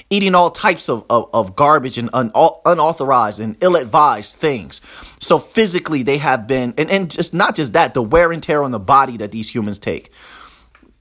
eating 0.10 0.36
all 0.36 0.51
types 0.51 0.89
of, 0.89 1.05
of, 1.10 1.29
of 1.33 1.55
garbage 1.55 1.97
and 1.97 2.10
un, 2.13 2.31
unauthorized 2.65 3.39
and 3.39 3.55
ill-advised 3.62 4.36
things. 4.36 4.81
So 5.19 5.39
physically 5.39 6.03
they 6.03 6.17
have 6.17 6.47
been, 6.47 6.73
and, 6.77 6.89
and 6.89 7.10
just 7.10 7.33
not 7.33 7.55
just 7.55 7.73
that, 7.73 7.93
the 7.93 8.01
wear 8.01 8.31
and 8.31 8.41
tear 8.41 8.63
on 8.63 8.71
the 8.71 8.79
body 8.79 9.17
that 9.17 9.31
these 9.31 9.53
humans 9.53 9.79
take. 9.79 10.12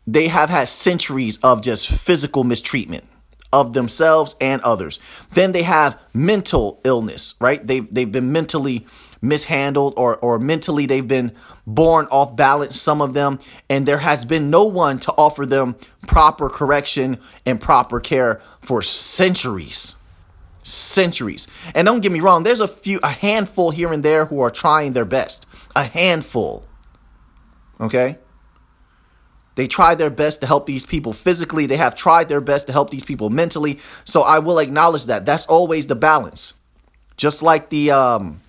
They 0.06 0.28
have 0.28 0.50
had 0.50 0.68
centuries 0.68 1.38
of 1.38 1.62
just 1.62 1.88
physical 1.88 2.44
mistreatment 2.44 3.04
of 3.52 3.72
themselves 3.72 4.36
and 4.40 4.60
others. 4.62 5.00
Then 5.30 5.52
they 5.52 5.62
have 5.62 5.98
mental 6.12 6.80
illness, 6.84 7.34
right? 7.40 7.64
They 7.66 7.80
they've 7.80 8.10
been 8.10 8.32
mentally 8.32 8.86
mishandled 9.28 9.94
or 9.96 10.16
or 10.16 10.38
mentally 10.38 10.86
they've 10.86 11.08
been 11.08 11.32
born 11.66 12.06
off 12.10 12.34
balance 12.36 12.80
some 12.80 13.00
of 13.00 13.14
them 13.14 13.38
and 13.68 13.86
there 13.86 13.98
has 13.98 14.24
been 14.24 14.50
no 14.50 14.64
one 14.64 14.98
to 14.98 15.12
offer 15.12 15.46
them 15.46 15.76
proper 16.06 16.48
correction 16.48 17.18
and 17.44 17.60
proper 17.60 18.00
care 18.00 18.40
for 18.60 18.82
centuries 18.82 19.96
centuries 20.62 21.46
and 21.74 21.86
don't 21.86 22.00
get 22.00 22.12
me 22.12 22.20
wrong 22.20 22.42
there's 22.42 22.60
a 22.60 22.68
few 22.68 22.98
a 23.02 23.10
handful 23.10 23.70
here 23.70 23.92
and 23.92 24.04
there 24.04 24.26
who 24.26 24.40
are 24.40 24.50
trying 24.50 24.92
their 24.92 25.04
best 25.04 25.46
a 25.74 25.84
handful 25.84 26.64
okay 27.80 28.18
they 29.56 29.66
try 29.66 29.94
their 29.94 30.10
best 30.10 30.40
to 30.42 30.46
help 30.46 30.66
these 30.66 30.84
people 30.86 31.12
physically. 31.14 31.64
They 31.66 31.78
have 31.78 31.94
tried 31.94 32.28
their 32.28 32.42
best 32.42 32.66
to 32.66 32.72
help 32.72 32.90
these 32.90 33.02
people 33.02 33.30
mentally. 33.30 33.78
So 34.04 34.20
I 34.20 34.38
will 34.38 34.58
acknowledge 34.58 35.06
that. 35.06 35.24
That's 35.24 35.46
always 35.46 35.86
the 35.86 35.96
balance. 35.96 36.52
Just 37.16 37.42
like 37.42 37.70
the 37.70 37.90
um 37.90 38.42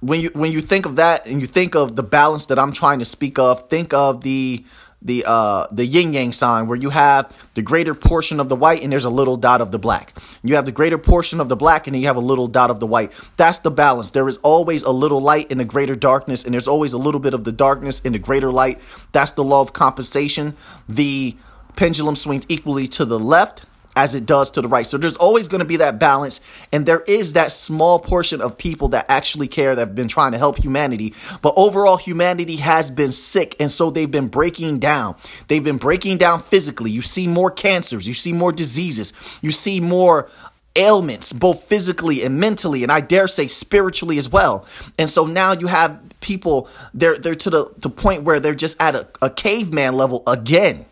when 0.00 0.20
you 0.20 0.30
when 0.34 0.52
you 0.52 0.60
think 0.60 0.86
of 0.86 0.96
that 0.96 1.26
and 1.26 1.40
you 1.40 1.46
think 1.46 1.74
of 1.74 1.96
the 1.96 2.02
balance 2.02 2.46
that 2.46 2.58
I'm 2.58 2.72
trying 2.72 2.98
to 3.00 3.04
speak 3.04 3.38
of, 3.38 3.68
think 3.68 3.92
of 3.92 4.22
the 4.22 4.64
the 5.00 5.24
uh 5.26 5.66
the 5.70 5.86
yin 5.86 6.12
yang 6.12 6.32
sign 6.32 6.66
where 6.66 6.76
you 6.76 6.90
have 6.90 7.32
the 7.54 7.62
greater 7.62 7.94
portion 7.94 8.40
of 8.40 8.48
the 8.48 8.56
white 8.56 8.82
and 8.82 8.92
there's 8.92 9.04
a 9.04 9.10
little 9.10 9.36
dot 9.36 9.60
of 9.60 9.70
the 9.70 9.78
black. 9.78 10.16
You 10.42 10.56
have 10.56 10.64
the 10.64 10.72
greater 10.72 10.98
portion 10.98 11.40
of 11.40 11.48
the 11.48 11.56
black 11.56 11.86
and 11.86 11.94
then 11.94 12.00
you 12.00 12.08
have 12.08 12.16
a 12.16 12.20
little 12.20 12.46
dot 12.46 12.70
of 12.70 12.80
the 12.80 12.86
white. 12.86 13.12
That's 13.36 13.60
the 13.60 13.70
balance. 13.70 14.10
There 14.10 14.28
is 14.28 14.38
always 14.38 14.82
a 14.82 14.90
little 14.90 15.20
light 15.20 15.50
in 15.50 15.58
the 15.58 15.64
greater 15.64 15.96
darkness 15.96 16.44
and 16.44 16.52
there's 16.54 16.68
always 16.68 16.92
a 16.92 16.98
little 16.98 17.20
bit 17.20 17.34
of 17.34 17.44
the 17.44 17.52
darkness 17.52 18.00
in 18.00 18.12
the 18.12 18.18
greater 18.18 18.52
light. 18.52 18.80
That's 19.12 19.32
the 19.32 19.44
law 19.44 19.62
of 19.62 19.72
compensation. 19.72 20.56
The 20.88 21.36
pendulum 21.76 22.16
swings 22.16 22.44
equally 22.48 22.88
to 22.88 23.04
the 23.04 23.18
left 23.20 23.64
as 23.98 24.14
it 24.14 24.24
does 24.24 24.52
to 24.52 24.62
the 24.62 24.68
right. 24.68 24.86
So 24.86 24.96
there's 24.96 25.16
always 25.16 25.48
going 25.48 25.58
to 25.58 25.64
be 25.64 25.78
that 25.78 25.98
balance. 25.98 26.40
And 26.70 26.86
there 26.86 27.00
is 27.00 27.32
that 27.32 27.50
small 27.50 27.98
portion 27.98 28.40
of 28.40 28.56
people 28.56 28.86
that 28.90 29.06
actually 29.08 29.48
care 29.48 29.74
that 29.74 29.88
have 29.88 29.94
been 29.96 30.06
trying 30.06 30.30
to 30.32 30.38
help 30.38 30.56
humanity. 30.56 31.14
But 31.42 31.54
overall, 31.56 31.96
humanity 31.96 32.56
has 32.58 32.92
been 32.92 33.10
sick. 33.10 33.56
And 33.58 33.72
so 33.72 33.90
they've 33.90 34.08
been 34.08 34.28
breaking 34.28 34.78
down. 34.78 35.16
They've 35.48 35.64
been 35.64 35.78
breaking 35.78 36.18
down 36.18 36.40
physically. 36.40 36.92
You 36.92 37.02
see 37.02 37.26
more 37.26 37.50
cancers, 37.50 38.06
you 38.06 38.14
see 38.14 38.32
more 38.32 38.52
diseases, 38.52 39.12
you 39.42 39.50
see 39.50 39.80
more 39.80 40.30
ailments, 40.76 41.32
both 41.32 41.64
physically 41.64 42.22
and 42.22 42.38
mentally, 42.38 42.84
and 42.84 42.92
I 42.92 43.00
dare 43.00 43.26
say 43.26 43.48
spiritually 43.48 44.16
as 44.16 44.28
well. 44.28 44.64
And 44.96 45.10
so 45.10 45.26
now 45.26 45.52
you 45.52 45.66
have 45.66 46.00
people 46.20 46.68
they're 46.94 47.18
they're 47.18 47.34
to 47.34 47.50
the, 47.50 47.72
the 47.78 47.90
point 47.90 48.22
where 48.22 48.38
they're 48.38 48.54
just 48.54 48.80
at 48.80 48.94
a, 48.94 49.08
a 49.20 49.30
caveman 49.30 49.94
level 49.94 50.22
again 50.26 50.84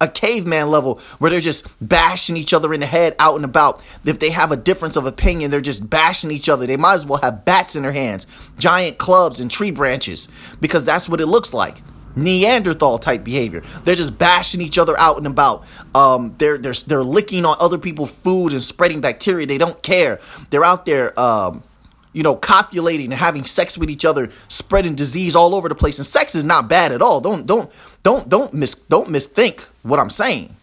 a 0.00 0.08
caveman 0.08 0.70
level 0.70 0.98
where 1.18 1.30
they're 1.30 1.40
just 1.40 1.66
bashing 1.80 2.36
each 2.36 2.52
other 2.52 2.72
in 2.72 2.80
the 2.80 2.86
head 2.86 3.14
out 3.18 3.36
and 3.36 3.44
about. 3.44 3.82
If 4.04 4.18
they 4.18 4.30
have 4.30 4.50
a 4.50 4.56
difference 4.56 4.96
of 4.96 5.06
opinion, 5.06 5.50
they're 5.50 5.60
just 5.60 5.88
bashing 5.88 6.30
each 6.30 6.48
other. 6.48 6.66
They 6.66 6.76
might 6.76 6.94
as 6.94 7.06
well 7.06 7.20
have 7.20 7.44
bats 7.44 7.76
in 7.76 7.82
their 7.82 7.92
hands, 7.92 8.26
giant 8.58 8.98
clubs, 8.98 9.40
and 9.40 9.50
tree 9.50 9.70
branches 9.70 10.28
because 10.60 10.84
that's 10.84 11.08
what 11.08 11.20
it 11.20 11.26
looks 11.26 11.52
like. 11.52 11.82
Neanderthal 12.16 12.98
type 12.98 13.22
behavior. 13.22 13.62
They're 13.84 13.94
just 13.94 14.18
bashing 14.18 14.60
each 14.60 14.78
other 14.78 14.98
out 14.98 15.16
and 15.18 15.26
about. 15.28 15.64
Um, 15.94 16.34
they're 16.38 16.58
they're 16.58 16.72
they're 16.72 17.04
licking 17.04 17.44
on 17.44 17.56
other 17.60 17.78
people's 17.78 18.10
food 18.10 18.52
and 18.52 18.64
spreading 18.64 19.00
bacteria. 19.00 19.46
They 19.46 19.58
don't 19.58 19.80
care. 19.82 20.18
They're 20.50 20.64
out 20.64 20.86
there 20.86 21.18
um, 21.18 21.62
you 22.12 22.22
know, 22.22 22.34
copulating 22.36 23.06
and 23.06 23.20
having 23.20 23.44
sex 23.44 23.78
with 23.78 23.90
each 23.90 24.04
other, 24.04 24.30
spreading 24.48 24.94
disease 24.94 25.36
all 25.36 25.54
over 25.54 25.68
the 25.68 25.74
place. 25.74 25.98
And 25.98 26.06
sex 26.06 26.34
is 26.34 26.44
not 26.44 26.68
bad 26.68 26.92
at 26.92 27.02
all. 27.02 27.20
Don't 27.20 27.46
don't 27.46 27.70
don't 28.02 28.28
don't 28.28 28.52
miss 28.54 28.74
don't 28.74 29.08
misthink 29.08 29.66
what 29.82 30.00
I'm 30.00 30.10
saying. 30.10 30.56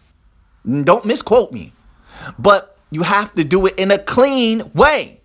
Don't 0.64 1.04
misquote 1.04 1.52
me. 1.52 1.72
But 2.38 2.76
you 2.90 3.02
have 3.02 3.32
to 3.34 3.44
do 3.44 3.66
it 3.66 3.78
in 3.78 3.90
a 3.90 3.98
clean 3.98 4.70
way. 4.74 5.20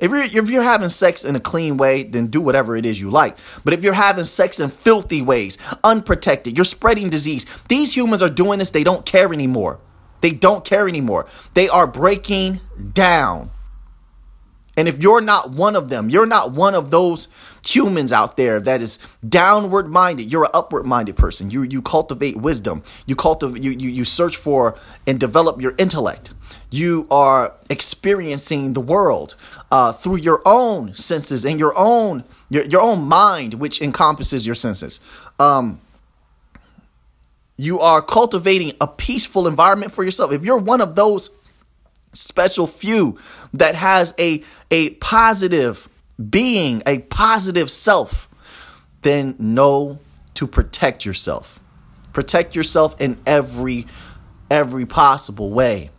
If 0.00 0.10
you're 0.10 0.22
if 0.22 0.50
you're 0.50 0.62
having 0.62 0.88
sex 0.88 1.24
in 1.24 1.36
a 1.36 1.40
clean 1.40 1.76
way, 1.76 2.04
then 2.04 2.28
do 2.28 2.40
whatever 2.40 2.76
it 2.76 2.86
is 2.86 3.00
you 3.00 3.10
like. 3.10 3.36
But 3.64 3.74
if 3.74 3.82
you're 3.82 3.94
having 3.94 4.24
sex 4.24 4.60
in 4.60 4.70
filthy 4.70 5.20
ways, 5.20 5.58
unprotected, 5.82 6.56
you're 6.56 6.64
spreading 6.64 7.10
disease. 7.10 7.46
These 7.68 7.96
humans 7.96 8.22
are 8.22 8.28
doing 8.28 8.60
this, 8.60 8.70
they 8.70 8.84
don't 8.84 9.04
care 9.04 9.32
anymore. 9.32 9.80
They 10.20 10.30
don't 10.30 10.64
care 10.64 10.88
anymore. 10.88 11.26
They 11.54 11.68
are 11.68 11.86
breaking 11.86 12.60
down 12.92 13.50
And 14.78 14.86
if 14.86 15.02
you're 15.02 15.20
not 15.20 15.50
one 15.50 15.74
of 15.74 15.88
them, 15.88 16.08
you're 16.08 16.24
not 16.24 16.52
one 16.52 16.76
of 16.76 16.92
those 16.92 17.26
humans 17.66 18.12
out 18.12 18.36
there 18.36 18.60
that 18.60 18.80
is 18.80 19.00
downward 19.28 19.90
minded. 19.90 20.30
You're 20.30 20.44
an 20.44 20.52
upward 20.54 20.86
minded 20.86 21.16
person. 21.16 21.50
You 21.50 21.64
you 21.64 21.82
cultivate 21.82 22.36
wisdom. 22.36 22.84
You 23.04 23.16
cultivate 23.16 23.64
you, 23.64 23.72
you 23.72 23.88
you 23.90 24.04
search 24.04 24.36
for 24.36 24.78
and 25.04 25.18
develop 25.18 25.60
your 25.60 25.74
intellect. 25.78 26.30
You 26.70 27.08
are 27.10 27.54
experiencing 27.68 28.74
the 28.74 28.80
world 28.80 29.34
uh, 29.72 29.92
through 29.92 30.18
your 30.18 30.42
own 30.46 30.94
senses 30.94 31.44
and 31.44 31.58
your 31.58 31.76
own 31.76 32.22
your 32.48 32.64
your 32.64 32.80
own 32.80 33.02
mind, 33.02 33.54
which 33.54 33.82
encompasses 33.82 34.46
your 34.46 34.54
senses. 34.54 35.00
Um, 35.40 35.80
you 37.56 37.80
are 37.80 38.00
cultivating 38.00 38.74
a 38.80 38.86
peaceful 38.86 39.48
environment 39.48 39.90
for 39.90 40.04
yourself. 40.04 40.30
If 40.30 40.44
you're 40.44 40.56
one 40.56 40.80
of 40.80 40.94
those 40.94 41.30
special 42.18 42.66
few 42.66 43.18
that 43.52 43.74
has 43.74 44.14
a 44.18 44.42
a 44.70 44.90
positive 44.90 45.88
being, 46.30 46.82
a 46.86 46.98
positive 47.00 47.70
self, 47.70 48.28
then 49.02 49.34
know 49.38 50.00
to 50.34 50.46
protect 50.46 51.04
yourself. 51.04 51.60
Protect 52.12 52.56
yourself 52.56 53.00
in 53.00 53.18
every 53.26 53.86
every 54.50 54.86
possible 54.86 55.50
way. 55.50 55.90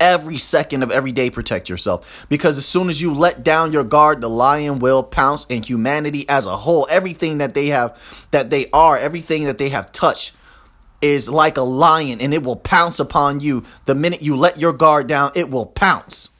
Every 0.00 0.38
second 0.38 0.82
of 0.82 0.90
every 0.90 1.12
day, 1.12 1.28
protect 1.28 1.68
yourself. 1.68 2.26
Because 2.30 2.56
as 2.56 2.64
soon 2.64 2.88
as 2.88 3.02
you 3.02 3.12
let 3.12 3.44
down 3.44 3.70
your 3.70 3.84
guard, 3.84 4.22
the 4.22 4.30
lion 4.30 4.78
will 4.78 5.02
pounce, 5.02 5.46
and 5.50 5.62
humanity 5.62 6.26
as 6.26 6.46
a 6.46 6.56
whole, 6.56 6.86
everything 6.90 7.36
that 7.38 7.52
they 7.52 7.66
have, 7.66 8.26
that 8.30 8.48
they 8.48 8.70
are, 8.72 8.96
everything 8.96 9.44
that 9.44 9.58
they 9.58 9.68
have 9.68 9.92
touched, 9.92 10.32
is 11.00 11.28
like 11.28 11.56
a 11.56 11.62
lion 11.62 12.20
and 12.20 12.34
it 12.34 12.42
will 12.42 12.56
pounce 12.56 12.98
upon 13.00 13.40
you. 13.40 13.64
The 13.86 13.94
minute 13.94 14.22
you 14.22 14.36
let 14.36 14.60
your 14.60 14.72
guard 14.72 15.06
down, 15.06 15.32
it 15.34 15.50
will 15.50 15.66
pounce. 15.66 16.30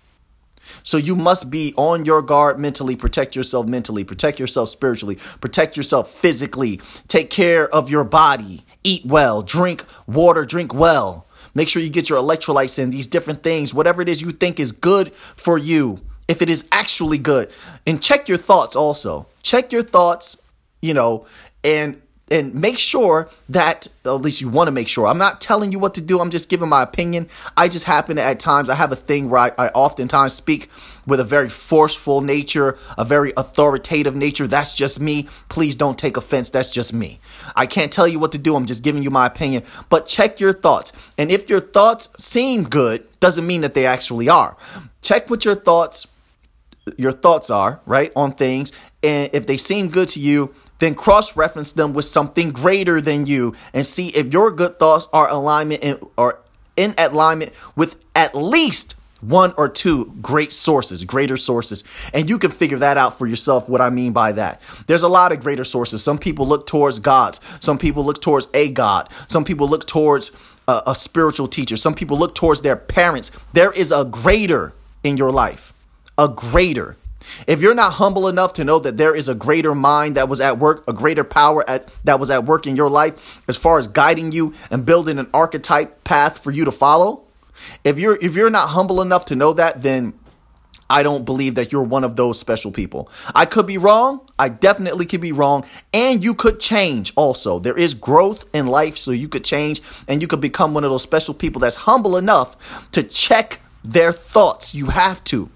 So 0.83 0.97
you 0.97 1.15
must 1.15 1.51
be 1.51 1.75
on 1.77 2.05
your 2.05 2.23
guard 2.23 2.59
mentally, 2.59 2.97
protect 2.97 3.37
yourself 3.37 3.67
mentally, 3.67 4.05
protect 4.05 4.39
yourself 4.39 4.69
spiritually, 4.69 5.17
protect 5.41 5.77
yourself 5.77 6.11
physically, 6.11 6.81
take 7.09 7.31
care 7.31 7.69
of 7.69 7.91
your 7.91 8.05
body, 8.05 8.65
eat 8.83 9.05
well, 9.05 9.43
drink 9.43 9.85
water, 10.07 10.45
drink 10.45 10.73
well. 10.75 11.27
Make 11.55 11.69
sure 11.69 11.83
you 11.83 11.91
get 11.91 12.09
your 12.09 12.23
electrolytes 12.23 12.79
in, 12.79 12.91
these 12.91 13.07
different 13.07 13.43
things, 13.43 13.75
whatever 13.75 14.01
it 14.01 14.09
is 14.09 14.23
you 14.23 14.31
think 14.31 14.61
is 14.61 14.73
good 14.73 15.13
for 15.13 15.59
you, 15.59 16.01
if 16.29 16.43
it 16.43 16.49
is 16.49 16.69
actually 16.71 17.19
good. 17.19 17.51
And 17.87 18.01
check 18.01 18.29
your 18.29 18.39
thoughts 18.39 18.77
also. 18.77 19.27
Check 19.43 19.73
your 19.73 19.83
thoughts, 19.83 20.41
you 20.81 20.95
know, 20.95 21.27
and 21.65 22.01
and 22.31 22.55
make 22.55 22.79
sure 22.79 23.29
that 23.49 23.89
at 24.05 24.11
least 24.13 24.41
you 24.41 24.49
want 24.49 24.69
to 24.69 24.73
make 24.73 24.89
sure. 24.89 25.07
I'm 25.07 25.19
not 25.19 25.41
telling 25.41 25.73
you 25.73 25.79
what 25.79 25.95
to 25.95 26.01
do 26.01 26.21
i'm 26.21 26.31
just 26.31 26.49
giving 26.49 26.69
my 26.69 26.83
opinion. 26.83 27.29
I 27.57 27.69
just 27.69 27.85
happen 27.85 28.17
to 28.17 28.23
at 28.23 28.41
times 28.41 28.71
i 28.71 28.75
have 28.75 28.93
a 28.93 28.97
thing 28.97 29.29
where 29.29 29.41
I, 29.41 29.53
I, 29.59 29.69
oftentimes 29.69 30.33
speak 30.33 30.71
with 31.07 31.21
a 31.21 31.25
very 31.25 31.49
forceful 31.49 32.21
nature 32.21 32.77
a 32.97 33.05
very 33.05 33.33
authoritative 33.37 34.15
nature. 34.15 34.47
That's 34.47 34.77
just 34.77 35.01
me. 35.01 35.29
Please 35.49 35.75
don't 35.75 35.99
take 35.99 36.17
offense. 36.17 36.51
That's 36.51 36.71
just 36.71 36.93
me. 36.93 37.21
I 37.57 37.67
can't 37.67 37.93
tell 37.93 38.07
you 38.07 38.19
what 38.19 38.33
to 38.33 38.39
do. 38.39 38.57
I'm 38.57 38.67
just 38.67 38.83
giving 38.83 39.03
you 39.03 39.11
my 39.11 39.27
opinion. 39.27 39.65
But 39.89 40.07
check 40.07 40.41
your 40.41 40.53
thoughts. 40.53 40.93
And 41.19 41.31
if 41.31 41.49
your 41.51 41.61
thoughts 41.61 42.09
seem 42.19 42.65
good 42.65 43.05
doesn't 43.21 43.47
mean 43.47 43.63
that 43.63 43.75
they 43.75 43.87
actually 43.87 44.29
are. 44.29 44.57
Check 45.03 45.31
what 45.31 45.45
your 45.45 45.55
thoughts 45.55 46.07
your 46.97 47.13
thoughts 47.13 47.51
are 47.51 47.81
right 47.87 48.13
on 48.17 48.33
things. 48.33 48.73
And 49.03 49.31
if 49.33 49.47
they 49.47 49.57
seem 49.57 49.89
good 49.89 50.09
to 50.11 50.21
you 50.21 50.55
then 50.81 50.95
cross 50.95 51.37
reference 51.37 51.73
them 51.73 51.93
with 51.93 52.05
something 52.05 52.51
greater 52.51 53.01
than 53.01 53.27
you 53.27 53.55
and 53.73 53.87
see 53.87 54.09
if 54.09 54.33
your 54.33 54.51
good 54.51 54.79
thoughts 54.79 55.07
are 55.13 55.29
alignment 55.29 55.83
in, 55.83 55.99
or 56.17 56.41
in 56.77 56.95
alignment 56.99 57.53
with 57.77 57.97
at 58.15 58.35
least 58.35 58.95
one 59.21 59.53
or 59.57 59.69
two 59.69 60.07
great 60.23 60.53
sources, 60.53 61.05
greater 61.05 61.37
sources. 61.37 61.85
And 62.13 62.29
you 62.29 62.39
can 62.39 62.51
figure 62.51 62.79
that 62.79 62.97
out 62.97 63.19
for 63.19 63.27
yourself 63.27 63.69
what 63.69 63.81
I 63.81 63.91
mean 63.91 64.13
by 64.13 64.33
that. 64.33 64.61
There's 64.87 65.03
a 65.03 65.09
lot 65.09 65.33
of 65.33 65.41
greater 65.41 65.65
sources. 65.65 66.03
Some 66.03 66.19
people 66.19 66.47
look 66.47 66.67
towards 66.67 66.99
gods, 66.99 67.41
some 67.61 67.79
people 67.79 68.05
look 68.05 68.21
towards 68.21 68.49
a 68.55 68.71
God, 68.71 69.11
some 69.29 69.45
people 69.45 69.69
look 69.69 69.87
towards 69.87 70.33
a, 70.67 70.83
a 70.89 70.95
spiritual 70.95 71.49
teacher, 71.49 71.77
some 71.77 71.95
people 71.95 72.17
look 72.17 72.35
towards 72.35 72.63
their 72.63 72.77
parents. 72.77 73.31
There 73.53 73.73
is 73.73 73.93
a 73.93 74.05
greater 74.05 74.73
in 75.03 75.17
your 75.17 75.33
life, 75.33 75.73
a 76.17 76.29
greater. 76.29 76.97
If 77.47 77.61
you're 77.61 77.75
not 77.75 77.95
humble 77.95 78.29
enough 78.29 78.53
to 78.55 78.65
know 78.65 78.79
that 78.81 78.97
there 78.97 79.15
is 79.15 79.29
a 79.29 79.35
greater 79.35 79.75
mind 79.75 80.17
that 80.17 80.29
was 80.29 80.41
at 80.41 80.59
work, 80.59 80.85
a 80.89 80.93
greater 80.93 81.25
power 81.25 81.69
at 81.69 81.93
that 82.05 82.19
was 82.19 82.31
at 82.31 82.45
work 82.45 82.67
in 82.67 82.77
your 82.77 82.91
life 82.91 83.41
as 83.49 83.57
far 83.57 83.79
as 83.79 83.89
guiding 83.89 84.33
you 84.33 84.55
and 84.71 84.87
building 84.87 85.19
an 85.19 85.29
archetype 85.33 86.05
path 86.05 86.39
for 86.39 86.51
you 86.51 86.65
to 86.65 86.73
follow, 86.73 87.25
if 87.85 87.99
you're 87.99 88.19
if 88.21 88.35
you're 88.35 88.51
not 88.51 88.71
humble 88.71 89.01
enough 89.01 89.27
to 89.27 89.37
know 89.37 89.53
that, 89.53 89.83
then 89.83 90.15
I 90.89 91.05
don't 91.05 91.25
believe 91.25 91.55
that 91.55 91.71
you're 91.71 91.85
one 91.85 92.03
of 92.03 92.17
those 92.17 92.39
special 92.41 92.73
people. 92.73 93.09
I 93.33 93.47
could 93.47 93.67
be 93.67 93.79
wrong. 93.79 94.29
I 94.39 94.49
definitely 94.49 95.07
could 95.07 95.21
be 95.21 95.31
wrong. 95.31 95.65
And 95.93 96.25
you 96.25 96.35
could 96.35 96.59
change 96.59 97.13
also. 97.15 97.61
There 97.61 97.79
is 97.79 97.95
growth 97.95 98.45
in 98.53 98.67
life, 98.67 98.99
so 98.99 99.13
you 99.13 99.29
could 99.29 99.45
change 99.45 99.81
and 100.09 100.21
you 100.21 100.27
could 100.27 100.41
become 100.41 100.75
one 100.75 100.83
of 100.83 100.91
those 100.91 101.03
special 101.03 101.33
people 101.33 101.61
that's 101.61 101.77
humble 101.77 102.17
enough 102.17 102.91
to 102.91 103.05
check 103.05 103.61
their 103.85 104.13
thoughts. 104.13 104.75
You 104.75 104.87
have 104.87 105.23
to. 105.25 105.49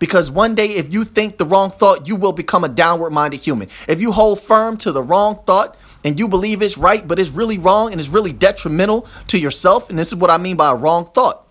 Because 0.00 0.30
one 0.30 0.56
day, 0.56 0.70
if 0.70 0.92
you 0.92 1.04
think 1.04 1.38
the 1.38 1.44
wrong 1.44 1.70
thought, 1.70 2.08
you 2.08 2.16
will 2.16 2.32
become 2.32 2.64
a 2.64 2.68
downward 2.68 3.10
minded 3.10 3.40
human. 3.40 3.68
If 3.86 4.00
you 4.00 4.10
hold 4.10 4.40
firm 4.40 4.76
to 4.78 4.90
the 4.90 5.02
wrong 5.02 5.38
thought, 5.46 5.76
and 6.02 6.18
you 6.18 6.26
believe 6.26 6.62
it's 6.62 6.78
right, 6.78 7.06
but 7.06 7.18
it's 7.18 7.30
really 7.30 7.58
wrong 7.58 7.92
and 7.92 8.00
it's 8.00 8.08
really 8.08 8.32
detrimental 8.32 9.02
to 9.28 9.38
yourself. 9.38 9.90
And 9.90 9.98
this 9.98 10.08
is 10.08 10.16
what 10.16 10.30
I 10.30 10.38
mean 10.38 10.56
by 10.56 10.70
a 10.70 10.74
wrong 10.74 11.10
thought. 11.14 11.46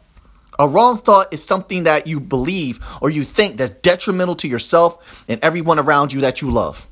A 0.58 0.68
wrong 0.68 0.98
thought 0.98 1.32
is 1.32 1.44
something 1.44 1.84
that 1.84 2.08
you 2.08 2.20
believe 2.20 2.80
or 3.02 3.10
you 3.10 3.24
think 3.24 3.58
that's 3.58 3.72
detrimental 3.82 4.36
to 4.36 4.48
yourself 4.48 5.24
and 5.30 5.40
everyone 5.42 5.80
around 5.80 6.12
you 6.12 6.22
that 6.22 6.42
you 6.42 6.52
love. 6.52 6.89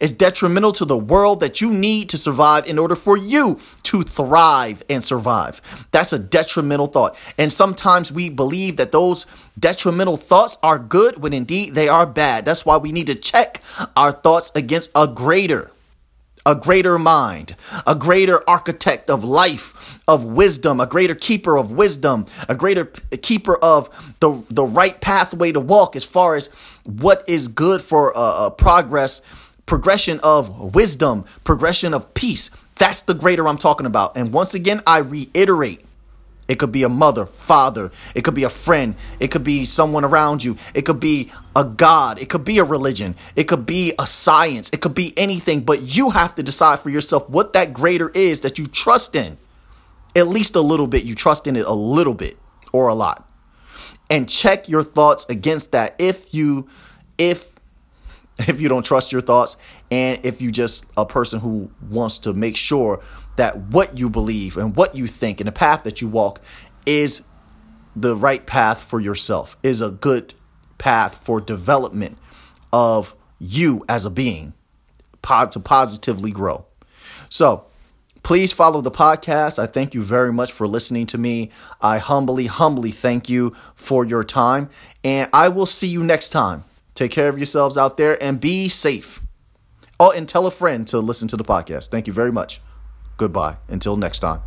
It's 0.00 0.12
detrimental 0.12 0.72
to 0.72 0.84
the 0.84 0.96
world 0.96 1.40
that 1.40 1.60
you 1.60 1.72
need 1.72 2.08
to 2.10 2.18
survive 2.18 2.66
in 2.66 2.78
order 2.78 2.96
for 2.96 3.16
you 3.16 3.60
to 3.84 4.02
thrive 4.02 4.82
and 4.88 5.02
survive. 5.04 5.86
That's 5.90 6.12
a 6.12 6.18
detrimental 6.18 6.86
thought. 6.86 7.16
And 7.38 7.52
sometimes 7.52 8.12
we 8.12 8.28
believe 8.28 8.76
that 8.76 8.92
those 8.92 9.26
detrimental 9.58 10.16
thoughts 10.16 10.58
are 10.62 10.78
good 10.78 11.22
when 11.22 11.32
indeed 11.32 11.74
they 11.74 11.88
are 11.88 12.06
bad. 12.06 12.44
That's 12.44 12.66
why 12.66 12.76
we 12.76 12.92
need 12.92 13.06
to 13.06 13.14
check 13.14 13.62
our 13.96 14.12
thoughts 14.12 14.52
against 14.54 14.90
a 14.94 15.06
greater 15.06 15.70
a 16.46 16.54
greater 16.54 16.96
mind, 16.96 17.56
a 17.88 17.94
greater 17.96 18.48
architect 18.48 19.10
of 19.10 19.24
life, 19.24 20.00
of 20.06 20.22
wisdom, 20.22 20.80
a 20.80 20.86
greater 20.86 21.16
keeper 21.16 21.58
of 21.58 21.72
wisdom, 21.72 22.24
a 22.48 22.54
greater 22.54 22.84
keeper 23.20 23.56
of 23.56 23.90
the, 24.20 24.44
the 24.48 24.64
right 24.64 25.00
pathway 25.00 25.50
to 25.50 25.58
walk 25.58 25.96
as 25.96 26.04
far 26.04 26.36
as 26.36 26.46
what 26.84 27.24
is 27.28 27.48
good 27.48 27.82
for 27.82 28.16
uh, 28.16 28.20
uh 28.20 28.50
progress 28.50 29.22
progression 29.66 30.20
of 30.20 30.74
wisdom, 30.74 31.24
progression 31.44 31.92
of 31.92 32.14
peace. 32.14 32.50
That's 32.76 33.02
the 33.02 33.14
greater 33.14 33.46
I'm 33.48 33.58
talking 33.58 33.86
about. 33.86 34.16
And 34.16 34.32
once 34.32 34.54
again, 34.54 34.82
I 34.86 34.98
reiterate 34.98 35.84
it 36.48 36.60
could 36.60 36.70
be 36.70 36.84
a 36.84 36.88
mother, 36.88 37.26
father, 37.26 37.90
it 38.14 38.22
could 38.22 38.34
be 38.34 38.44
a 38.44 38.48
friend, 38.48 38.94
it 39.18 39.32
could 39.32 39.42
be 39.42 39.64
someone 39.64 40.04
around 40.04 40.44
you, 40.44 40.56
it 40.74 40.82
could 40.82 41.00
be 41.00 41.32
a 41.56 41.64
God, 41.64 42.20
it 42.20 42.28
could 42.28 42.44
be 42.44 42.58
a 42.58 42.64
religion, 42.64 43.16
it 43.34 43.44
could 43.44 43.66
be 43.66 43.92
a 43.98 44.06
science, 44.06 44.70
it 44.72 44.80
could 44.80 44.94
be 44.94 45.12
anything, 45.16 45.62
but 45.62 45.82
you 45.82 46.10
have 46.10 46.36
to 46.36 46.44
decide 46.44 46.78
for 46.78 46.90
yourself 46.90 47.28
what 47.28 47.52
that 47.54 47.72
greater 47.72 48.10
is 48.10 48.40
that 48.40 48.58
you 48.58 48.66
trust 48.66 49.16
in. 49.16 49.38
At 50.14 50.28
least 50.28 50.54
a 50.54 50.60
little 50.60 50.86
bit, 50.86 51.04
you 51.04 51.14
trust 51.14 51.46
in 51.46 51.56
it 51.56 51.66
a 51.66 51.72
little 51.72 52.14
bit 52.14 52.38
or 52.72 52.88
a 52.88 52.94
lot. 52.94 53.28
And 54.08 54.28
check 54.28 54.68
your 54.68 54.84
thoughts 54.84 55.26
against 55.28 55.72
that 55.72 55.96
if 55.98 56.32
you 56.32 56.68
if 57.18 57.55
if 58.48 58.60
you 58.60 58.68
don't 58.68 58.84
trust 58.84 59.12
your 59.12 59.20
thoughts 59.20 59.56
and 59.90 60.24
if 60.24 60.40
you 60.42 60.50
just 60.50 60.90
a 60.96 61.06
person 61.06 61.40
who 61.40 61.70
wants 61.88 62.18
to 62.18 62.32
make 62.32 62.56
sure 62.56 63.00
that 63.36 63.56
what 63.56 63.98
you 63.98 64.10
believe 64.10 64.56
and 64.56 64.76
what 64.76 64.94
you 64.94 65.06
think 65.06 65.40
and 65.40 65.48
the 65.48 65.52
path 65.52 65.84
that 65.84 66.00
you 66.00 66.08
walk 66.08 66.40
is 66.84 67.26
the 67.94 68.16
right 68.16 68.46
path 68.46 68.82
for 68.82 69.00
yourself 69.00 69.56
is 69.62 69.80
a 69.80 69.90
good 69.90 70.34
path 70.78 71.20
for 71.24 71.40
development 71.40 72.18
of 72.72 73.14
you 73.38 73.84
as 73.88 74.04
a 74.04 74.10
being 74.10 74.52
to 75.50 75.58
positively 75.58 76.30
grow. 76.30 76.64
So 77.28 77.64
please 78.22 78.52
follow 78.52 78.80
the 78.80 78.92
podcast. 78.92 79.58
I 79.58 79.66
thank 79.66 79.92
you 79.92 80.04
very 80.04 80.32
much 80.32 80.52
for 80.52 80.68
listening 80.68 81.06
to 81.06 81.18
me. 81.18 81.50
I 81.80 81.98
humbly 81.98 82.46
humbly 82.46 82.92
thank 82.92 83.28
you 83.28 83.50
for 83.74 84.04
your 84.04 84.22
time 84.22 84.70
and 85.06 85.30
i 85.32 85.48
will 85.48 85.66
see 85.66 85.86
you 85.86 86.02
next 86.02 86.30
time 86.30 86.64
Take 86.96 87.12
care 87.12 87.28
of 87.28 87.38
yourselves 87.38 87.78
out 87.78 87.96
there 87.96 88.20
and 88.22 88.40
be 88.40 88.68
safe. 88.68 89.22
Oh, 90.00 90.10
and 90.10 90.28
tell 90.28 90.46
a 90.46 90.50
friend 90.50 90.88
to 90.88 90.98
listen 90.98 91.28
to 91.28 91.36
the 91.36 91.44
podcast. 91.44 91.90
Thank 91.90 92.06
you 92.06 92.12
very 92.12 92.32
much. 92.32 92.60
Goodbye. 93.16 93.58
Until 93.68 93.96
next 93.96 94.18
time. 94.18 94.42